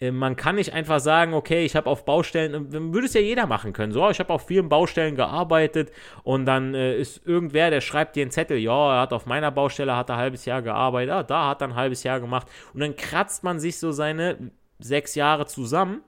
Äh, 0.00 0.10
man 0.10 0.36
kann 0.36 0.56
nicht 0.56 0.72
einfach 0.72 1.00
sagen, 1.00 1.34
okay, 1.34 1.64
ich 1.64 1.76
habe 1.76 1.88
auf 1.88 2.04
Baustellen, 2.04 2.72
äh, 2.72 2.92
würde 2.92 3.06
es 3.06 3.14
ja 3.14 3.20
jeder 3.20 3.46
machen 3.46 3.72
können. 3.72 3.92
So, 3.92 4.08
ich 4.10 4.20
habe 4.20 4.32
auf 4.32 4.46
vielen 4.46 4.68
Baustellen 4.68 5.16
gearbeitet 5.16 5.92
und 6.22 6.46
dann 6.46 6.74
äh, 6.74 6.96
ist 6.96 7.26
irgendwer, 7.26 7.70
der 7.70 7.80
schreibt 7.80 8.16
dir 8.16 8.22
einen 8.22 8.30
Zettel, 8.30 8.58
ja, 8.58 8.94
er 8.96 9.00
hat 9.02 9.12
auf 9.12 9.26
meiner 9.26 9.50
Baustelle 9.50 9.96
hat 9.96 10.10
er 10.10 10.16
ein 10.16 10.20
halbes 10.20 10.44
Jahr 10.44 10.62
gearbeitet, 10.62 11.12
ah, 11.12 11.22
da 11.22 11.48
hat 11.48 11.62
er 11.62 11.68
ein 11.68 11.74
halbes 11.74 12.02
Jahr 12.02 12.20
gemacht 12.20 12.46
und 12.74 12.80
dann 12.80 12.96
kratzt 12.96 13.44
man 13.44 13.58
sich 13.60 13.78
so 13.78 13.92
seine 13.92 14.50
sechs 14.78 15.14
Jahre 15.14 15.46
zusammen 15.46 16.02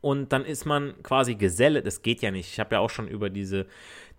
und 0.00 0.32
dann 0.32 0.44
ist 0.44 0.66
man 0.66 0.94
quasi 1.02 1.34
Geselle. 1.34 1.82
Das 1.82 2.02
geht 2.02 2.22
ja 2.22 2.30
nicht. 2.30 2.52
Ich 2.52 2.60
habe 2.60 2.76
ja 2.76 2.80
auch 2.80 2.90
schon 2.90 3.08
über 3.08 3.30
diese 3.30 3.66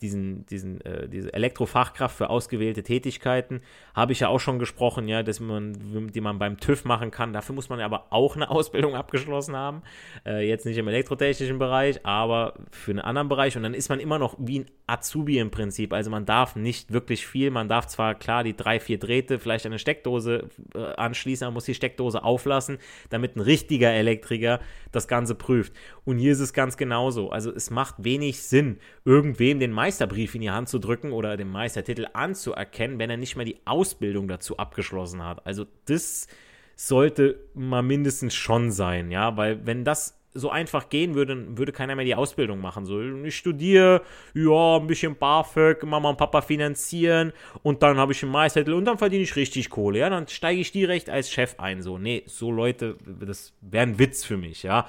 diesen, 0.01 0.45
diesen, 0.45 0.82
äh, 0.82 1.08
diese 1.08 1.34
Elektrofachkraft 1.34 2.15
für 2.15 2.30
ausgewählte 2.30 2.84
Tätigkeiten, 2.84 3.62
habe 3.95 4.12
ich 4.12 4.19
ja 4.19 4.27
auch 4.27 4.39
schon 4.39 4.60
gesprochen, 4.60 5.08
ja, 5.08 5.23
dass 5.23 5.39
man, 5.39 6.12
die 6.13 6.21
man 6.21 6.39
beim 6.39 6.60
TÜV 6.60 6.86
machen 6.86 7.12
kann. 7.12 7.34
Dafür 7.34 7.56
muss 7.56 7.69
man 7.69 7.80
aber 7.80 8.08
auch 8.12 8.36
eine 8.36 8.49
Ausbildung 8.51 8.95
abgeschlossen 8.95 9.56
haben. 9.56 9.82
Äh, 10.25 10.47
jetzt 10.47 10.65
nicht 10.65 10.77
im 10.77 10.88
elektrotechnischen 10.88 11.58
Bereich, 11.58 12.06
aber 12.06 12.53
für 12.71 12.91
einen 12.91 12.99
anderen 12.99 13.30
Bereich. 13.30 13.58
Und 13.58 13.63
dann 13.63 13.73
ist 13.73 13.89
man 13.89 13.99
immer 13.99 14.19
noch 14.19 14.36
wie 14.39 14.60
ein 14.60 14.65
Azubi 14.86 15.39
im 15.39 15.51
Prinzip. 15.51 15.93
Also 15.93 16.10
man 16.12 16.25
darf 16.25 16.56
nicht 16.56 16.93
wirklich 16.93 17.25
viel. 17.25 17.49
Man 17.51 17.67
darf 17.67 17.88
zwar 17.88 18.15
klar 18.15 18.43
die 18.43 18.56
drei, 18.56 18.80
vier 18.80 18.99
Drähte 18.99 19.39
vielleicht 19.39 19.65
eine 19.65 19.80
Steckdose 19.80 20.47
äh, 20.75 20.80
anschließen, 20.80 21.45
man 21.47 21.53
muss 21.53 21.65
die 21.65 21.73
Steckdose 21.73 22.23
auflassen, 22.23 22.77
damit 23.10 23.36
ein 23.36 23.41
richtiger 23.41 23.91
Elektriker 23.91 24.60
das 24.91 25.08
Ganze 25.08 25.36
prüft. 25.36 25.57
Und 26.06 26.17
hier 26.20 26.32
ist 26.32 26.39
es 26.39 26.54
ganz 26.54 26.78
genauso. 26.78 27.30
Also 27.30 27.52
es 27.52 27.70
macht 27.70 27.96
wenig 28.04 28.41
Sinn, 28.41 28.80
irgendwem 29.06 29.60
den 29.60 29.72
Meisterbrief 29.72 30.36
in 30.36 30.41
die 30.41 30.52
Hand 30.52 30.70
zu 30.70 30.80
drücken 30.80 31.12
oder 31.12 31.38
den 31.38 31.50
Meistertitel 31.50 32.08
anzuerkennen, 32.13 33.00
wenn 33.00 33.10
er 33.10 33.17
nicht 33.17 33.36
mehr 33.36 33.46
die 33.46 33.62
Ausbildung 33.65 34.28
dazu 34.28 34.58
abgeschlossen 34.58 35.24
hat. 35.24 35.46
Also 35.46 35.65
das 35.86 36.28
sollte 36.76 37.39
mal 37.54 37.82
mindestens 37.82 38.36
schon 38.36 38.72
sein, 38.72 39.12
ja, 39.12 39.36
weil 39.36 39.65
wenn 39.65 39.84
das 39.84 40.17
so 40.38 40.50
einfach 40.50 40.89
gehen 40.89 41.15
würde, 41.15 41.58
würde 41.58 41.72
keiner 41.72 41.96
mehr 41.96 42.06
die 42.06 42.15
Ausbildung 42.15 42.62
machen. 42.62 42.86
So, 42.86 43.02
ich 43.02 43.36
studiere, 43.36 44.04
ja, 44.34 44.78
ein 44.78 44.88
bisschen 44.88 45.15
BAföG, 45.15 45.84
Mama 45.84 46.12
und 46.12 46.17
Papa 46.17 46.41
finanzieren 46.41 47.34
und 47.63 47.84
dann 47.84 47.98
habe 47.98 48.12
ich 48.12 48.24
einen 48.24 48.32
Meistertitel 48.32 48.74
und 48.74 48.86
dann 48.86 48.98
verdiene 48.98 49.24
ich 49.24 49.36
richtig 49.36 49.70
Kohle, 49.70 50.00
ja, 50.00 50.10
dann 50.10 50.28
steige 50.28 50.62
ich 50.62 50.72
direkt 50.72 51.10
als 51.10 51.32
Chef 51.32 51.56
ein. 51.58 51.82
So, 51.82 51.98
nee, 51.98 52.24
so 52.28 52.52
Leute, 52.52 52.98
das 53.20 53.54
wäre 53.62 53.84
ein 53.84 54.00
Witz 54.00 54.24
für 54.24 54.38
mich, 54.38 54.63
ja. 54.63 54.88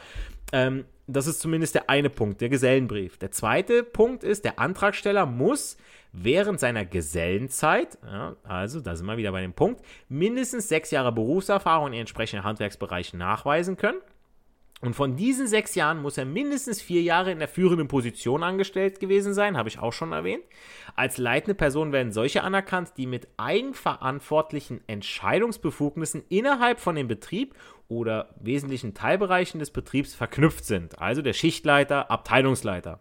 Ähm, 0.53 0.85
das 1.07 1.27
ist 1.27 1.41
zumindest 1.41 1.75
der 1.75 1.89
eine 1.89 2.11
Punkt, 2.11 2.41
der 2.41 2.51
Gesellenbrief. 2.51 3.17
Der 3.19 3.31
zweite 3.31 3.83
Punkt 3.83 4.25
ist, 4.25 4.45
der 4.45 4.59
Antragsteller 4.59 5.25
muss 5.25 5.79
während 6.13 6.61
seiner 6.61 6.85
Gesellenzeit, 6.85 7.99
ja, 8.05 8.37
also 8.43 8.81
da 8.81 8.95
sind 8.97 9.07
wir 9.07 9.17
wieder 9.17 9.33
bei 9.33 9.41
dem 9.41 9.53
Punkt, 9.55 9.83
mindestens 10.09 10.69
sechs 10.69 10.91
Jahre 10.91 11.13
Berufserfahrung 11.13 11.89
in 11.89 12.01
entsprechenden 12.01 12.45
Handwerksbereichen 12.45 13.19
nachweisen 13.19 13.77
können. 13.77 14.01
Und 14.81 14.95
von 14.95 15.17
diesen 15.17 15.49
sechs 15.49 15.75
Jahren 15.75 16.01
muss 16.01 16.19
er 16.19 16.25
mindestens 16.25 16.81
vier 16.81 17.03
Jahre 17.03 17.33
in 17.33 17.41
der 17.41 17.49
führenden 17.49 17.89
Position 17.89 18.45
angestellt 18.45 19.01
gewesen 19.01 19.35
sein, 19.35 19.57
habe 19.57 19.69
ich 19.69 19.81
auch 19.81 19.93
schon 19.93 20.13
erwähnt. 20.13 20.45
Als 20.95 21.19
leitende 21.19 21.57
Person 21.57 21.91
werden 21.91 22.13
solche 22.13 22.45
anerkannt, 22.45 22.93
die 22.97 23.07
mit 23.07 23.27
eigenverantwortlichen 23.39 24.81
Entscheidungsbefugnissen 24.87 26.23
innerhalb 26.29 26.79
von 26.79 26.95
dem 26.95 27.09
Betrieb 27.09 27.57
oder 27.89 28.35
wesentlichen 28.41 28.95
Teilbereichen 28.95 29.59
des 29.59 29.71
Betriebs 29.71 30.15
verknüpft 30.15 30.65
sind. 30.65 31.01
Also 31.01 31.23
der 31.23 31.33
Schichtleiter, 31.33 32.11
Abteilungsleiter. 32.11 33.01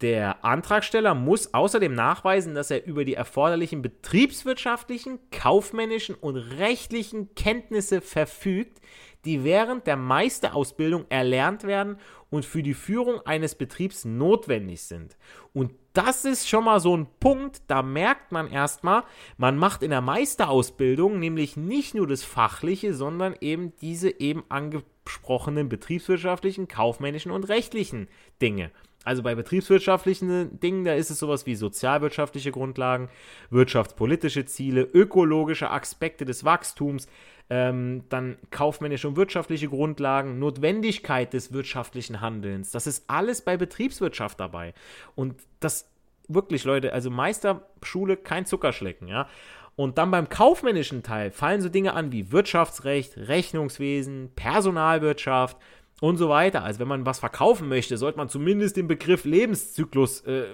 Der 0.00 0.44
Antragsteller 0.44 1.14
muss 1.14 1.54
außerdem 1.54 1.92
nachweisen, 1.92 2.54
dass 2.54 2.70
er 2.70 2.86
über 2.86 3.04
die 3.04 3.14
erforderlichen 3.14 3.82
betriebswirtschaftlichen, 3.82 5.18
kaufmännischen 5.32 6.14
und 6.14 6.36
rechtlichen 6.36 7.34
Kenntnisse 7.34 8.00
verfügt, 8.00 8.80
die 9.24 9.42
während 9.42 9.88
der 9.88 9.96
Meisterausbildung 9.96 11.06
erlernt 11.08 11.64
werden 11.64 11.98
und 12.30 12.44
für 12.44 12.62
die 12.62 12.74
Führung 12.74 13.20
eines 13.26 13.56
Betriebs 13.56 14.04
notwendig 14.04 14.82
sind. 14.82 15.16
Und 15.52 15.72
das 15.98 16.24
ist 16.24 16.48
schon 16.48 16.64
mal 16.64 16.78
so 16.78 16.96
ein 16.96 17.08
Punkt, 17.18 17.62
da 17.66 17.82
merkt 17.82 18.30
man 18.30 18.48
erstmal, 18.48 19.02
man 19.36 19.56
macht 19.56 19.82
in 19.82 19.90
der 19.90 20.00
Meisterausbildung 20.00 21.18
nämlich 21.18 21.56
nicht 21.56 21.96
nur 21.96 22.06
das 22.06 22.22
Fachliche, 22.22 22.94
sondern 22.94 23.34
eben 23.40 23.72
diese 23.80 24.20
eben 24.20 24.44
angesprochenen 24.48 25.68
betriebswirtschaftlichen, 25.68 26.68
kaufmännischen 26.68 27.32
und 27.32 27.48
rechtlichen 27.48 28.06
Dinge. 28.40 28.70
Also 29.02 29.24
bei 29.24 29.34
betriebswirtschaftlichen 29.34 30.60
Dingen, 30.60 30.84
da 30.84 30.94
ist 30.94 31.10
es 31.10 31.18
sowas 31.18 31.46
wie 31.46 31.56
sozialwirtschaftliche 31.56 32.52
Grundlagen, 32.52 33.08
wirtschaftspolitische 33.50 34.44
Ziele, 34.44 34.82
ökologische 34.82 35.70
Aspekte 35.70 36.24
des 36.24 36.44
Wachstums, 36.44 37.08
ähm, 37.50 38.04
dann 38.10 38.36
kaufmännische 38.50 39.08
und 39.08 39.16
wirtschaftliche 39.16 39.68
Grundlagen, 39.68 40.38
Notwendigkeit 40.38 41.32
des 41.32 41.52
wirtschaftlichen 41.52 42.20
Handelns. 42.20 42.70
Das 42.72 42.86
ist 42.86 43.04
alles 43.08 43.42
bei 43.42 43.56
Betriebswirtschaft 43.56 44.38
dabei. 44.38 44.74
Und 45.14 45.36
das 45.60 45.90
wirklich, 46.28 46.64
Leute, 46.64 46.92
also 46.92 47.10
Meisterschule 47.10 48.16
kein 48.16 48.46
Zuckerschlecken, 48.46 49.08
ja. 49.08 49.28
Und 49.76 49.96
dann 49.96 50.10
beim 50.10 50.28
kaufmännischen 50.28 51.04
Teil 51.04 51.30
fallen 51.30 51.62
so 51.62 51.68
Dinge 51.68 51.94
an 51.94 52.10
wie 52.10 52.32
Wirtschaftsrecht, 52.32 53.16
Rechnungswesen, 53.16 54.32
Personalwirtschaft 54.34 55.56
und 56.00 56.16
so 56.16 56.28
weiter. 56.28 56.64
Also 56.64 56.80
wenn 56.80 56.88
man 56.88 57.06
was 57.06 57.20
verkaufen 57.20 57.68
möchte, 57.68 57.96
sollte 57.96 58.18
man 58.18 58.28
zumindest 58.28 58.76
den 58.76 58.88
Begriff 58.88 59.24
Lebenszyklus 59.24 60.22
äh, 60.22 60.46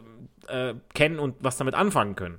äh, 0.49 0.75
kennen 0.93 1.19
und 1.19 1.37
was 1.41 1.57
damit 1.57 1.75
anfangen 1.75 2.17
können. 2.17 2.39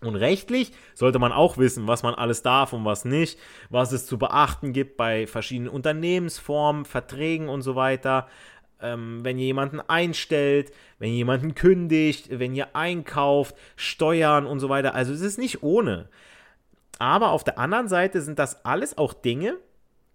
Und 0.00 0.16
rechtlich 0.16 0.72
sollte 0.94 1.18
man 1.18 1.32
auch 1.32 1.58
wissen, 1.58 1.86
was 1.86 2.02
man 2.02 2.14
alles 2.14 2.42
darf 2.42 2.72
und 2.72 2.84
was 2.84 3.04
nicht, 3.04 3.38
was 3.68 3.92
es 3.92 4.06
zu 4.06 4.16
beachten 4.16 4.72
gibt 4.72 4.96
bei 4.96 5.26
verschiedenen 5.26 5.70
Unternehmensformen, 5.70 6.84
Verträgen 6.84 7.48
und 7.48 7.62
so 7.62 7.74
weiter. 7.74 8.26
Ähm, 8.82 9.20
wenn 9.22 9.38
ihr 9.38 9.46
jemanden 9.46 9.80
einstellt, 9.80 10.72
wenn 10.98 11.10
ihr 11.10 11.16
jemanden 11.16 11.54
kündigt, 11.54 12.38
wenn 12.38 12.54
ihr 12.54 12.74
einkauft, 12.74 13.56
Steuern 13.76 14.46
und 14.46 14.60
so 14.60 14.68
weiter. 14.68 14.94
Also 14.94 15.12
es 15.12 15.20
ist 15.20 15.38
nicht 15.38 15.62
ohne. 15.62 16.08
Aber 16.98 17.30
auf 17.30 17.44
der 17.44 17.58
anderen 17.58 17.88
Seite 17.88 18.20
sind 18.20 18.38
das 18.38 18.64
alles 18.64 18.98
auch 18.98 19.14
Dinge, 19.14 19.56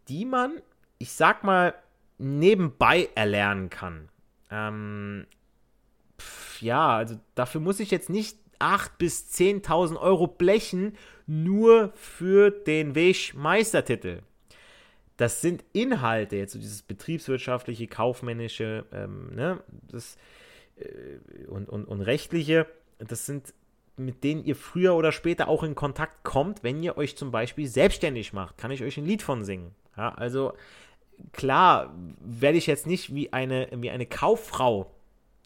die 0.08 0.26
man, 0.26 0.62
ich 0.98 1.12
sag 1.14 1.44
mal, 1.44 1.74
nebenbei 2.18 3.10
erlernen 3.16 3.70
kann. 3.70 4.10
Ähm, 4.52 5.26
pf, 6.20 6.62
ja, 6.62 6.96
also 6.98 7.16
dafür 7.34 7.62
muss 7.62 7.80
ich 7.80 7.92
jetzt 7.92 8.10
nicht 8.10 8.38
8.000 8.60 8.90
bis 8.98 9.30
10.000 9.34 10.00
Euro 10.00 10.28
blechen, 10.28 10.96
nur 11.28 11.92
für 11.96 12.52
den 12.52 12.96
Weg-Meistertitel. 12.96 14.22
Das 15.18 15.42
sind 15.42 15.64
Inhalte, 15.74 16.36
jetzt 16.36 16.54
so 16.54 16.60
dieses 16.60 16.82
betriebswirtschaftliche, 16.82 17.88
kaufmännische 17.88 18.86
ähm, 18.92 19.34
ne, 19.34 19.64
das, 19.90 20.18
äh, 20.78 21.46
und, 21.48 21.70
und, 21.70 21.86
und 21.86 22.02
rechtliche, 22.02 22.68
das 23.00 23.26
sind 23.26 23.54
mit 23.98 24.24
denen 24.24 24.44
ihr 24.44 24.56
früher 24.56 24.96
oder 24.96 25.12
später 25.12 25.48
auch 25.48 25.64
in 25.64 25.76
Kontakt 25.76 26.24
kommt, 26.24 26.64
wenn 26.64 26.84
ihr 26.84 26.98
euch 26.98 27.16
zum 27.16 27.32
Beispiel 27.32 27.68
selbstständig 27.68 28.34
macht. 28.34 28.58
Kann 28.58 28.72
ich 28.72 28.84
euch 28.84 28.98
ein 28.98 29.06
Lied 29.06 29.22
von 29.22 29.44
singen. 29.46 29.74
Ja, 29.96 30.10
also 30.10 30.54
klar 31.32 31.94
werde 32.20 32.58
ich 32.58 32.68
jetzt 32.68 32.88
nicht 32.88 33.16
wie 33.16 33.32
eine, 33.32 33.70
wie 33.72 33.90
eine 33.90 34.06
Kauffrau 34.06 34.92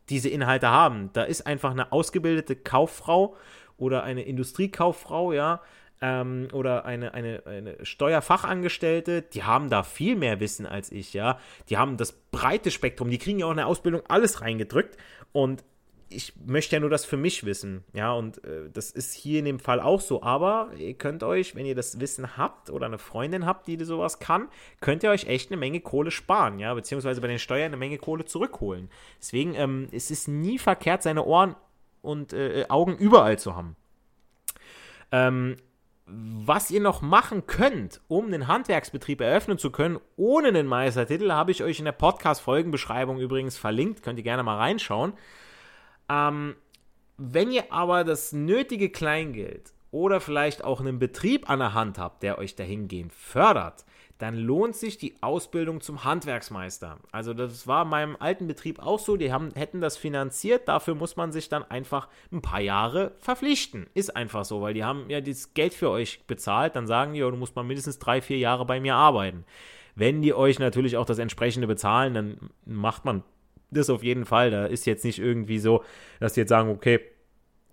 diese 0.10 0.30
Inhalte 0.30 0.70
haben. 0.70 1.12
Da 1.14 1.24
ist 1.24 1.46
einfach 1.46 1.72
eine 1.72 1.92
ausgebildete 1.92 2.56
Kauffrau 2.56 3.36
oder 3.78 4.04
eine 4.04 4.24
Industriekauffrau, 4.24 5.32
ja, 5.34 5.62
ähm, 6.02 6.48
oder 6.54 6.86
eine, 6.86 7.14
eine, 7.14 7.44
eine 7.46 7.86
Steuerfachangestellte, 7.86 9.22
die 9.22 9.44
haben 9.44 9.70
da 9.70 9.84
viel 9.84 10.16
mehr 10.16 10.40
Wissen 10.40 10.66
als 10.66 10.92
ich, 10.92 11.14
ja. 11.14 11.40
Die 11.70 11.78
haben 11.78 11.98
das 11.98 12.14
breite 12.14 12.72
Spektrum, 12.72 13.10
die 13.10 13.18
kriegen 13.18 13.40
ja 13.40 13.48
auch 13.48 13.52
in 13.52 13.58
der 13.58 13.68
Ausbildung 13.68 14.02
alles 14.08 14.42
reingedrückt 14.42 14.98
und 15.32 15.64
ich 16.12 16.34
möchte 16.44 16.76
ja 16.76 16.80
nur 16.80 16.90
das 16.90 17.06
für 17.06 17.18
mich 17.18 17.46
wissen, 17.46 17.84
ja, 17.94 18.12
und 18.14 18.44
äh, 18.44 18.70
das 18.74 18.90
ist 18.90 19.14
hier 19.14 19.40
in 19.40 19.46
dem 19.46 19.60
Fall 19.60 19.80
auch 19.80 20.02
so, 20.02 20.24
aber 20.24 20.72
ihr 20.78 20.96
könnt 20.96 21.24
euch, 21.24 21.56
wenn 21.56 21.66
ihr 21.66 21.76
das 21.76 22.00
Wissen 22.00 22.36
habt 22.36 22.72
oder 22.72 22.88
eine 22.88 22.98
Freundin 22.98 23.46
habt, 23.46 23.68
die 23.68 23.84
sowas 23.84 24.20
kann, 24.20 24.48
könnt 24.82 25.04
ihr 25.04 25.12
euch 25.12 25.28
echt 25.28 25.52
eine 25.52 25.60
Menge 25.60 25.82
Kohle 25.82 26.12
sparen, 26.12 26.60
ja, 26.60 26.74
beziehungsweise 26.74 27.22
bei 27.22 27.28
den 27.28 27.40
Steuern 27.40 27.68
eine 27.68 27.78
Menge 27.78 28.00
Kohle 28.00 28.26
zurückholen. 28.26 28.90
Deswegen 29.20 29.54
ähm, 29.54 29.88
es 29.92 30.10
ist 30.10 30.28
nie 30.28 30.58
verkehrt, 30.58 31.04
seine 31.04 31.26
Ohren 31.26 31.56
und 32.02 32.34
äh, 32.34 32.66
Augen 32.70 32.98
überall 32.98 33.38
zu 33.38 33.56
haben. 33.56 33.76
Ähm, 35.12 35.58
was 36.12 36.72
ihr 36.72 36.82
noch 36.82 37.02
machen 37.02 37.46
könnt, 37.46 38.02
um 38.08 38.26
einen 38.26 38.48
Handwerksbetrieb 38.48 39.22
eröffnen 39.22 39.58
zu 39.58 39.72
können, 39.72 40.00
ohne 40.16 40.48
einen 40.48 40.68
Meistertitel, 40.68 41.32
habe 41.32 41.52
ich 41.52 41.64
euch 41.64 41.80
in 41.80 41.86
der 41.86 41.92
Podcast-Folgenbeschreibung 41.92 43.20
übrigens 43.20 43.58
verlinkt. 43.58 44.02
Könnt 44.02 44.18
ihr 44.18 44.24
gerne 44.24 44.44
mal 44.44 44.58
reinschauen. 44.58 45.14
Ähm, 46.10 46.56
wenn 47.18 47.52
ihr 47.52 47.72
aber 47.72 48.04
das 48.04 48.34
nötige 48.34 48.90
Kleingeld 48.90 49.74
oder 49.92 50.20
vielleicht 50.20 50.64
auch 50.64 50.80
einen 50.80 51.00
Betrieb 51.00 51.50
an 51.50 51.60
der 51.60 51.74
Hand 51.74 52.00
habt, 52.00 52.24
der 52.24 52.38
euch 52.38 52.56
dahingehend 52.56 53.14
fördert, 53.14 53.86
dann 54.20 54.36
lohnt 54.36 54.76
sich 54.76 54.98
die 54.98 55.16
Ausbildung 55.22 55.80
zum 55.80 56.04
Handwerksmeister. 56.04 57.00
Also 57.12 57.34
das 57.34 57.68
war 57.68 57.84
in 57.84 57.90
meinem 57.90 58.18
alten 58.20 58.48
Betrieb 58.48 58.80
auch 58.80 59.00
so, 59.00 59.16
die 59.16 59.32
haben, 59.32 59.52
hätten 59.56 59.80
das 59.80 59.96
finanziert, 59.96 60.68
dafür 60.68 60.94
muss 60.94 61.16
man 61.16 61.32
sich 61.32 61.48
dann 61.48 61.64
einfach 61.64 62.10
ein 62.32 62.42
paar 62.42 62.60
Jahre 62.60 63.14
verpflichten. 63.20 63.88
Ist 63.94 64.16
einfach 64.16 64.44
so, 64.44 64.62
weil 64.62 64.74
die 64.74 64.84
haben 64.84 65.10
ja 65.10 65.22
das 65.22 65.54
Geld 65.54 65.74
für 65.74 65.90
euch 65.90 66.26
bezahlt, 66.28 66.76
dann 66.76 66.86
sagen 66.86 67.14
die, 67.14 67.22
du 67.22 67.32
musst 67.32 67.56
mal 67.56 67.64
mindestens 67.64 67.98
drei, 67.98 68.22
vier 68.22 68.38
Jahre 68.38 68.66
bei 68.66 68.82
mir 68.82 68.96
arbeiten. 68.96 69.46
Wenn 69.96 70.22
die 70.22 70.34
euch 70.34 70.60
natürlich 70.60 70.98
auch 70.98 71.06
das 71.06 71.18
entsprechende 71.18 71.68
bezahlen, 71.68 72.14
dann 72.14 72.50
macht 72.66 73.06
man 73.06 73.24
das 73.72 73.90
auf 73.90 74.04
jeden 74.04 74.26
Fall. 74.26 74.52
Da 74.52 74.66
ist 74.66 74.86
jetzt 74.86 75.06
nicht 75.06 75.20
irgendwie 75.20 75.60
so, 75.60 75.84
dass 76.20 76.34
die 76.34 76.42
jetzt 76.42 76.50
sagen, 76.50 76.70
okay, 76.70 77.00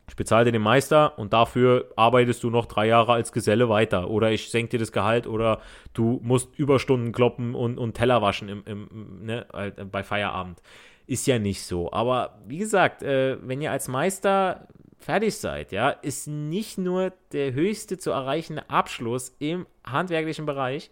ich 0.09 0.15
bezahle 0.15 0.47
dir 0.47 0.53
den 0.53 0.63
Meister 0.63 1.19
und 1.19 1.33
dafür 1.33 1.91
arbeitest 1.97 2.43
du 2.45 2.51
noch 2.51 2.67
drei 2.67 2.87
Jahre 2.87 3.13
als 3.13 3.33
Geselle 3.33 3.69
weiter. 3.69 4.09
Oder 4.09 4.31
ich 4.31 4.51
senke 4.51 4.71
dir 4.71 4.79
das 4.79 4.93
Gehalt 4.93 5.27
oder 5.27 5.61
du 5.95 6.21
musst 6.23 6.57
Überstunden 6.59 7.13
kloppen 7.13 7.55
und, 7.55 7.79
und 7.79 7.95
Teller 7.95 8.23
waschen 8.23 8.49
im, 8.49 8.63
im, 8.67 9.25
ne, 9.25 9.47
bei 9.91 10.05
Feierabend. 10.05 10.63
Ist 11.07 11.27
ja 11.27 11.39
nicht 11.39 11.63
so. 11.63 11.93
Aber 11.93 12.39
wie 12.47 12.59
gesagt, 12.59 13.03
äh, 13.03 13.37
wenn 13.43 13.61
ihr 13.61 13.73
als 13.73 13.89
Meister 13.89 14.69
fertig 14.99 15.37
seid, 15.37 15.73
ja, 15.73 15.91
ist 15.91 16.29
nicht 16.29 16.79
nur 16.79 17.13
der 17.33 17.53
höchste 17.53 17.99
zu 17.99 18.11
erreichende 18.11 18.69
Abschluss 18.71 19.35
im 19.39 19.67
handwerklichen 19.85 20.47
Bereich, 20.47 20.91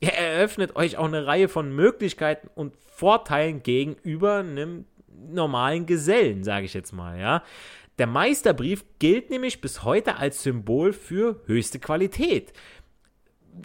er 0.00 0.18
eröffnet 0.18 0.74
euch 0.76 0.96
auch 0.98 1.06
eine 1.06 1.26
Reihe 1.26 1.48
von 1.48 1.74
Möglichkeiten 1.74 2.48
und 2.54 2.76
Vorteilen 2.76 3.62
gegenüber 3.62 4.38
einem 4.38 4.84
normalen 5.28 5.86
Gesellen, 5.86 6.44
sage 6.44 6.66
ich 6.66 6.74
jetzt 6.74 6.92
mal, 6.92 7.18
ja. 7.18 7.42
Der 8.02 8.08
Meisterbrief 8.08 8.84
gilt 8.98 9.30
nämlich 9.30 9.60
bis 9.60 9.84
heute 9.84 10.16
als 10.16 10.42
Symbol 10.42 10.92
für 10.92 11.40
höchste 11.46 11.78
Qualität. 11.78 12.52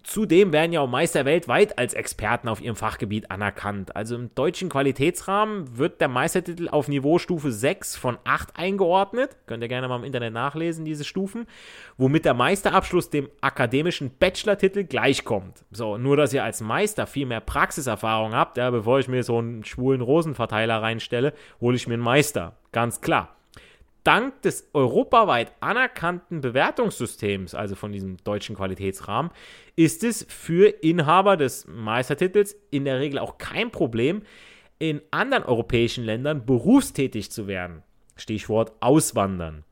Zudem 0.04 0.54
werden 0.54 0.72
ja 0.74 0.82
auch 0.82 0.88
Meister 0.88 1.26
weltweit 1.26 1.80
als 1.80 1.96
Experten 1.96 2.48
auf 2.48 2.62
ihrem 2.62 2.76
Fachgebiet 2.76 3.32
anerkannt. 3.32 3.96
Also 3.96 4.14
im 4.14 4.36
deutschen 4.36 4.70
Qualitätsrahmen 4.70 5.76
wird 5.80 6.02
der 6.02 6.08
Meistertitel 6.08 6.70
auf 6.70 6.88
Niveaustufe 6.88 7.52
6 7.52 7.96
von 7.96 8.20
8 8.26 8.60
eingeordnet. 8.60 9.36
Könnt 9.48 9.64
ihr 9.64 9.70
gerne 9.70 9.88
mal 9.88 9.98
im 9.98 10.04
Internet 10.04 10.34
nachlesen, 10.34 10.86
diese 10.86 11.04
Stufen. 11.04 11.48
Womit 11.98 12.26
der 12.26 12.36
Meisterabschluss 12.36 13.10
dem 13.10 13.32
akademischen 13.42 14.12
Bachelor-Titel 14.20 14.84
gleichkommt. 14.84 15.66
So, 15.72 15.98
nur 15.98 16.16
dass 16.16 16.32
ihr 16.32 16.44
als 16.44 16.62
Meister 16.62 17.08
viel 17.08 17.26
mehr 17.26 17.42
Praxiserfahrung 17.42 18.36
habt. 18.36 18.58
Ja, 18.58 18.70
bevor 18.70 19.00
ich 19.00 19.08
mir 19.08 19.24
so 19.24 19.40
einen 19.40 19.64
schwulen 19.64 20.02
Rosenverteiler 20.02 20.80
reinstelle, 20.80 21.34
hole 21.60 21.76
ich 21.76 21.88
mir 21.88 21.96
einen 21.96 22.04
Meister. 22.04 22.56
Ganz 22.72 23.02
klar 23.02 23.37
dank 24.04 24.42
des 24.42 24.70
europaweit 24.74 25.52
anerkannten 25.60 26.42
Bewertungssystems, 26.42 27.56
also 27.56 27.76
von 27.76 27.92
diesem 27.92 28.18
deutschen 28.24 28.56
Qualitätsrahmen, 28.56 29.32
ist 29.76 30.04
es 30.04 30.26
für 30.30 30.68
Inhaber 30.68 31.38
des 31.38 31.68
Meistertitels 31.68 32.56
in 32.72 32.86
der 32.86 33.00
Regel 33.00 33.20
auch 33.20 33.38
kein 33.38 33.72
Problem, 33.72 34.22
in 34.80 35.02
anderen 35.12 35.44
europäischen 35.44 36.04
Ländern 36.04 36.46
berufstätig 36.46 37.32
zu 37.32 37.48
werden. 37.48 37.84
Stichwort 38.16 38.74
Auswandern. 38.80 39.64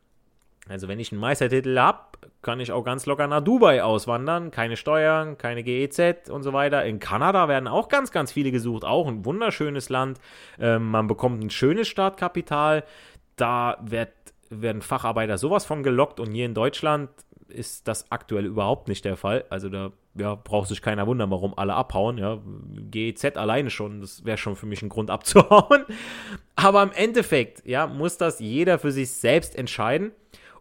Also 0.67 0.87
wenn 0.87 0.99
ich 0.99 1.11
einen 1.11 1.21
Meistertitel 1.21 1.77
habe, 1.77 1.99
kann 2.41 2.59
ich 2.59 2.71
auch 2.71 2.83
ganz 2.83 3.05
locker 3.05 3.27
nach 3.27 3.41
Dubai 3.41 3.83
auswandern. 3.83 4.51
Keine 4.51 4.77
Steuern, 4.77 5.37
keine 5.37 5.63
GEZ 5.63 6.29
und 6.29 6.43
so 6.43 6.53
weiter. 6.53 6.85
In 6.85 6.99
Kanada 6.99 7.47
werden 7.47 7.67
auch 7.67 7.87
ganz, 7.87 8.11
ganz 8.11 8.31
viele 8.31 8.51
gesucht. 8.51 8.83
Auch 8.83 9.07
ein 9.07 9.25
wunderschönes 9.25 9.89
Land. 9.89 10.19
Ähm, 10.59 10.89
man 10.89 11.07
bekommt 11.07 11.43
ein 11.43 11.49
schönes 11.49 11.87
Startkapital. 11.87 12.83
Da 13.35 13.77
wird, 13.81 14.13
werden 14.49 14.81
Facharbeiter 14.81 15.37
sowas 15.37 15.65
von 15.65 15.83
gelockt. 15.83 16.19
Und 16.19 16.31
hier 16.31 16.45
in 16.45 16.53
Deutschland 16.53 17.09
ist 17.47 17.87
das 17.87 18.11
aktuell 18.11 18.45
überhaupt 18.45 18.87
nicht 18.87 19.05
der 19.05 19.17
Fall. 19.17 19.45
Also 19.49 19.69
da 19.69 19.91
ja, 20.15 20.35
braucht 20.35 20.69
sich 20.69 20.81
keiner 20.81 21.07
wundern, 21.07 21.29
warum 21.29 21.57
alle 21.57 21.73
abhauen. 21.73 22.17
Ja, 22.17 22.39
GEZ 22.89 23.37
alleine 23.37 23.69
schon, 23.69 24.01
das 24.01 24.23
wäre 24.25 24.37
schon 24.37 24.55
für 24.55 24.65
mich 24.65 24.81
ein 24.81 24.89
Grund 24.89 25.09
abzuhauen. 25.11 25.85
Aber 26.55 26.83
im 26.83 26.91
Endeffekt, 26.91 27.65
ja, 27.65 27.87
muss 27.87 28.17
das 28.17 28.39
jeder 28.39 28.79
für 28.79 28.91
sich 28.91 29.11
selbst 29.11 29.55
entscheiden. 29.55 30.11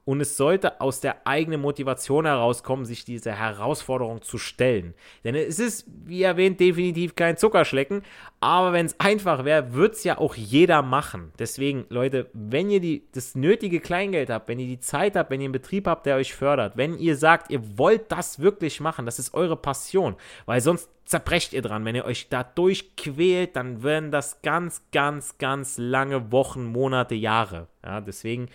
Und 0.05 0.21
es 0.21 0.37
sollte 0.37 0.81
aus 0.81 1.01
der 1.01 1.27
eigenen 1.27 1.63
Motivation 1.63 2.27
herauskommen, 2.27 2.85
sich 2.85 3.05
dieser 3.05 3.33
Herausforderung 3.33 4.21
zu 4.21 4.37
stellen. 4.37 4.95
Denn 5.25 5.35
es 5.35 5.59
ist, 5.59 5.87
wie 6.05 6.23
erwähnt, 6.23 6.61
definitiv 6.61 7.15
kein 7.15 7.39
Zuckerschlecken. 7.39 8.03
Aber 8.41 8.75
wenn 8.75 8.85
es 8.85 9.01
einfach 9.01 9.47
wäre, 9.47 9.73
würde 9.73 9.95
es 9.95 10.05
ja 10.05 10.19
auch 10.19 10.35
jeder 10.35 10.83
machen. 10.83 11.33
Deswegen, 11.39 11.87
Leute, 11.89 12.29
wenn 12.35 12.69
ihr 12.69 12.81
die, 12.81 13.09
das 13.13 13.35
nötige 13.35 13.81
Kleingeld 13.81 14.29
habt, 14.29 14.49
wenn 14.49 14.59
ihr 14.59 14.67
die 14.67 14.81
Zeit 14.81 15.17
habt, 15.17 15.31
wenn 15.31 15.41
ihr 15.41 15.47
einen 15.47 15.53
Betrieb 15.53 15.87
habt, 15.87 16.05
der 16.05 16.17
euch 16.17 16.35
fördert, 16.35 16.77
wenn 16.77 16.99
ihr 16.99 17.17
sagt, 17.17 17.51
ihr 17.51 17.79
wollt 17.79 18.13
das 18.13 18.41
wirklich 18.41 18.81
machen, 18.81 19.07
das 19.07 19.19
ist 19.19 19.33
eure 19.33 19.57
Passion, 19.57 20.17
weil 20.45 20.61
sonst 20.61 20.91
zerbrecht 21.07 21.53
ihr 21.53 21.63
dran. 21.63 21.85
Wenn 21.85 21.95
ihr 21.95 22.05
euch 22.05 22.29
da 22.29 22.43
durchquält, 22.43 23.57
dann 23.57 23.83
werden 23.83 24.11
das 24.11 24.43
ganz, 24.43 24.83
ganz, 24.93 25.39
ganz 25.39 25.79
lange 25.79 26.33
Wochen, 26.33 26.65
Monate, 26.65 27.15
Jahre. 27.15 27.69
Ja, 27.83 28.01
deswegen, 28.01 28.49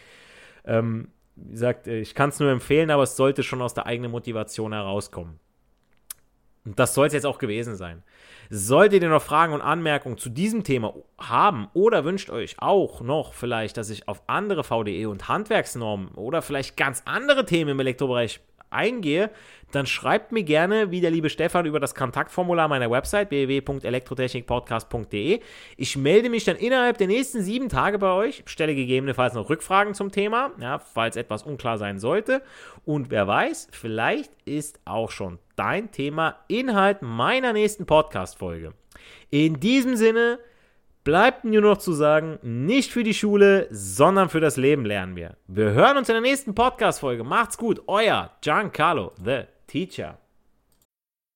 ähm, 0.66 1.10
wie 1.45 1.52
gesagt, 1.52 1.88
äh, 1.88 1.99
ich 1.99 2.15
kann 2.15 2.30
es 2.30 2.39
nur 2.39 2.52
empfehlen, 2.52 2.91
aber 2.91 3.04
es 3.04 3.15
sollte 3.15 3.43
schon 3.43 3.62
aus 3.62 3.73
der 3.73 3.86
eigenen 3.86 4.12
Motivation 4.12 4.73
herauskommen. 4.73 5.39
Und 6.65 6.78
das 6.78 6.93
soll 6.93 7.08
es 7.08 7.13
jetzt 7.13 7.25
auch 7.25 7.38
gewesen 7.38 7.75
sein. 7.75 8.04
Solltet 8.49 9.04
ihr 9.04 9.10
noch 9.10 9.21
Fragen 9.21 9.54
und 9.54 9.62
Anmerkungen 9.62 10.17
zu 10.17 10.30
diesem 10.30 10.63
Thema 10.63 10.93
haben 11.17 11.67
oder 11.73 12.04
wünscht 12.04 12.30
euch 12.30 12.58
auch 12.60 13.02
noch 13.02 13.34
vielleicht, 13.34 13.78
dass 13.78 13.89
ich 13.89 14.08
auf 14.08 14.23
andere 14.28 14.63
VDE 14.63 15.06
und 15.08 15.28
Handwerksnormen 15.28 16.10
oder 16.10 16.41
vielleicht 16.41 16.75
ganz 16.75 17.04
andere 17.06 17.45
Themen 17.45 17.71
im 17.71 17.80
Elektrobereich 17.80 18.41
eingehe, 18.69 19.32
dann 19.71 19.86
schreibt 19.86 20.32
mir 20.32 20.43
gerne, 20.43 20.91
wie 20.91 21.01
der 21.01 21.12
liebe 21.12 21.29
Stefan, 21.29 21.65
über 21.65 21.79
das 21.79 21.93
Kontaktformular 21.93 22.67
meiner 22.67 22.89
Website 22.89 23.29
www.elektrotechnikpodcast.de. 23.29 25.41
Ich 25.77 25.97
melde 25.97 26.29
mich 26.29 26.45
dann 26.45 26.55
innerhalb 26.55 26.97
der 26.97 27.08
nächsten 27.08 27.43
sieben 27.43 27.69
Tage 27.69 27.99
bei 27.99 28.12
euch, 28.12 28.43
stelle 28.45 28.73
gegebenenfalls 28.75 29.36
noch 29.36 29.49
Rückfragen 29.49 29.93
zum 29.93 30.12
Thema, 30.12 30.51
ja, 30.60 30.79
falls 30.79 31.15
etwas 31.15 31.43
unklar 31.43 31.77
sein 31.77 31.99
sollte. 31.99 32.41
Und 32.86 33.12
wer 33.12 33.27
weiß, 33.27 33.67
vielleicht 33.71 34.32
ist 34.45 34.79
auch 34.86 35.12
schon 35.12 35.38
dein 35.55 35.91
Thema 35.91 36.38
Inhalt 36.47 37.01
meiner 37.01 37.53
nächsten 37.53 37.86
Podcast-Folge. 37.86 38.73
In 39.29 39.60
diesem 39.60 39.95
Sinne, 39.95 40.39
bleibt 41.10 41.43
nur 41.43 41.62
noch 41.62 41.80
zu 41.80 41.91
sagen, 41.93 42.38
nicht 42.43 42.91
für 42.91 43.04
die 43.04 43.15
Schule, 43.15 43.67
sondern 43.72 44.30
für 44.30 44.39
das 44.39 44.58
Leben 44.58 44.86
lernen 44.86 45.15
wir. 45.15 45.38
Wir 45.48 45.72
hören 45.72 45.98
uns 45.98 46.08
in 46.08 46.13
der 46.13 46.22
nächsten 46.22 46.54
Podcast-Folge. 46.54 47.24
Macht's 47.24 47.58
gut, 47.58 47.82
euer 47.88 48.30
Giancarlo, 48.41 49.13
the 49.17 49.45
Teacher. 49.65 50.19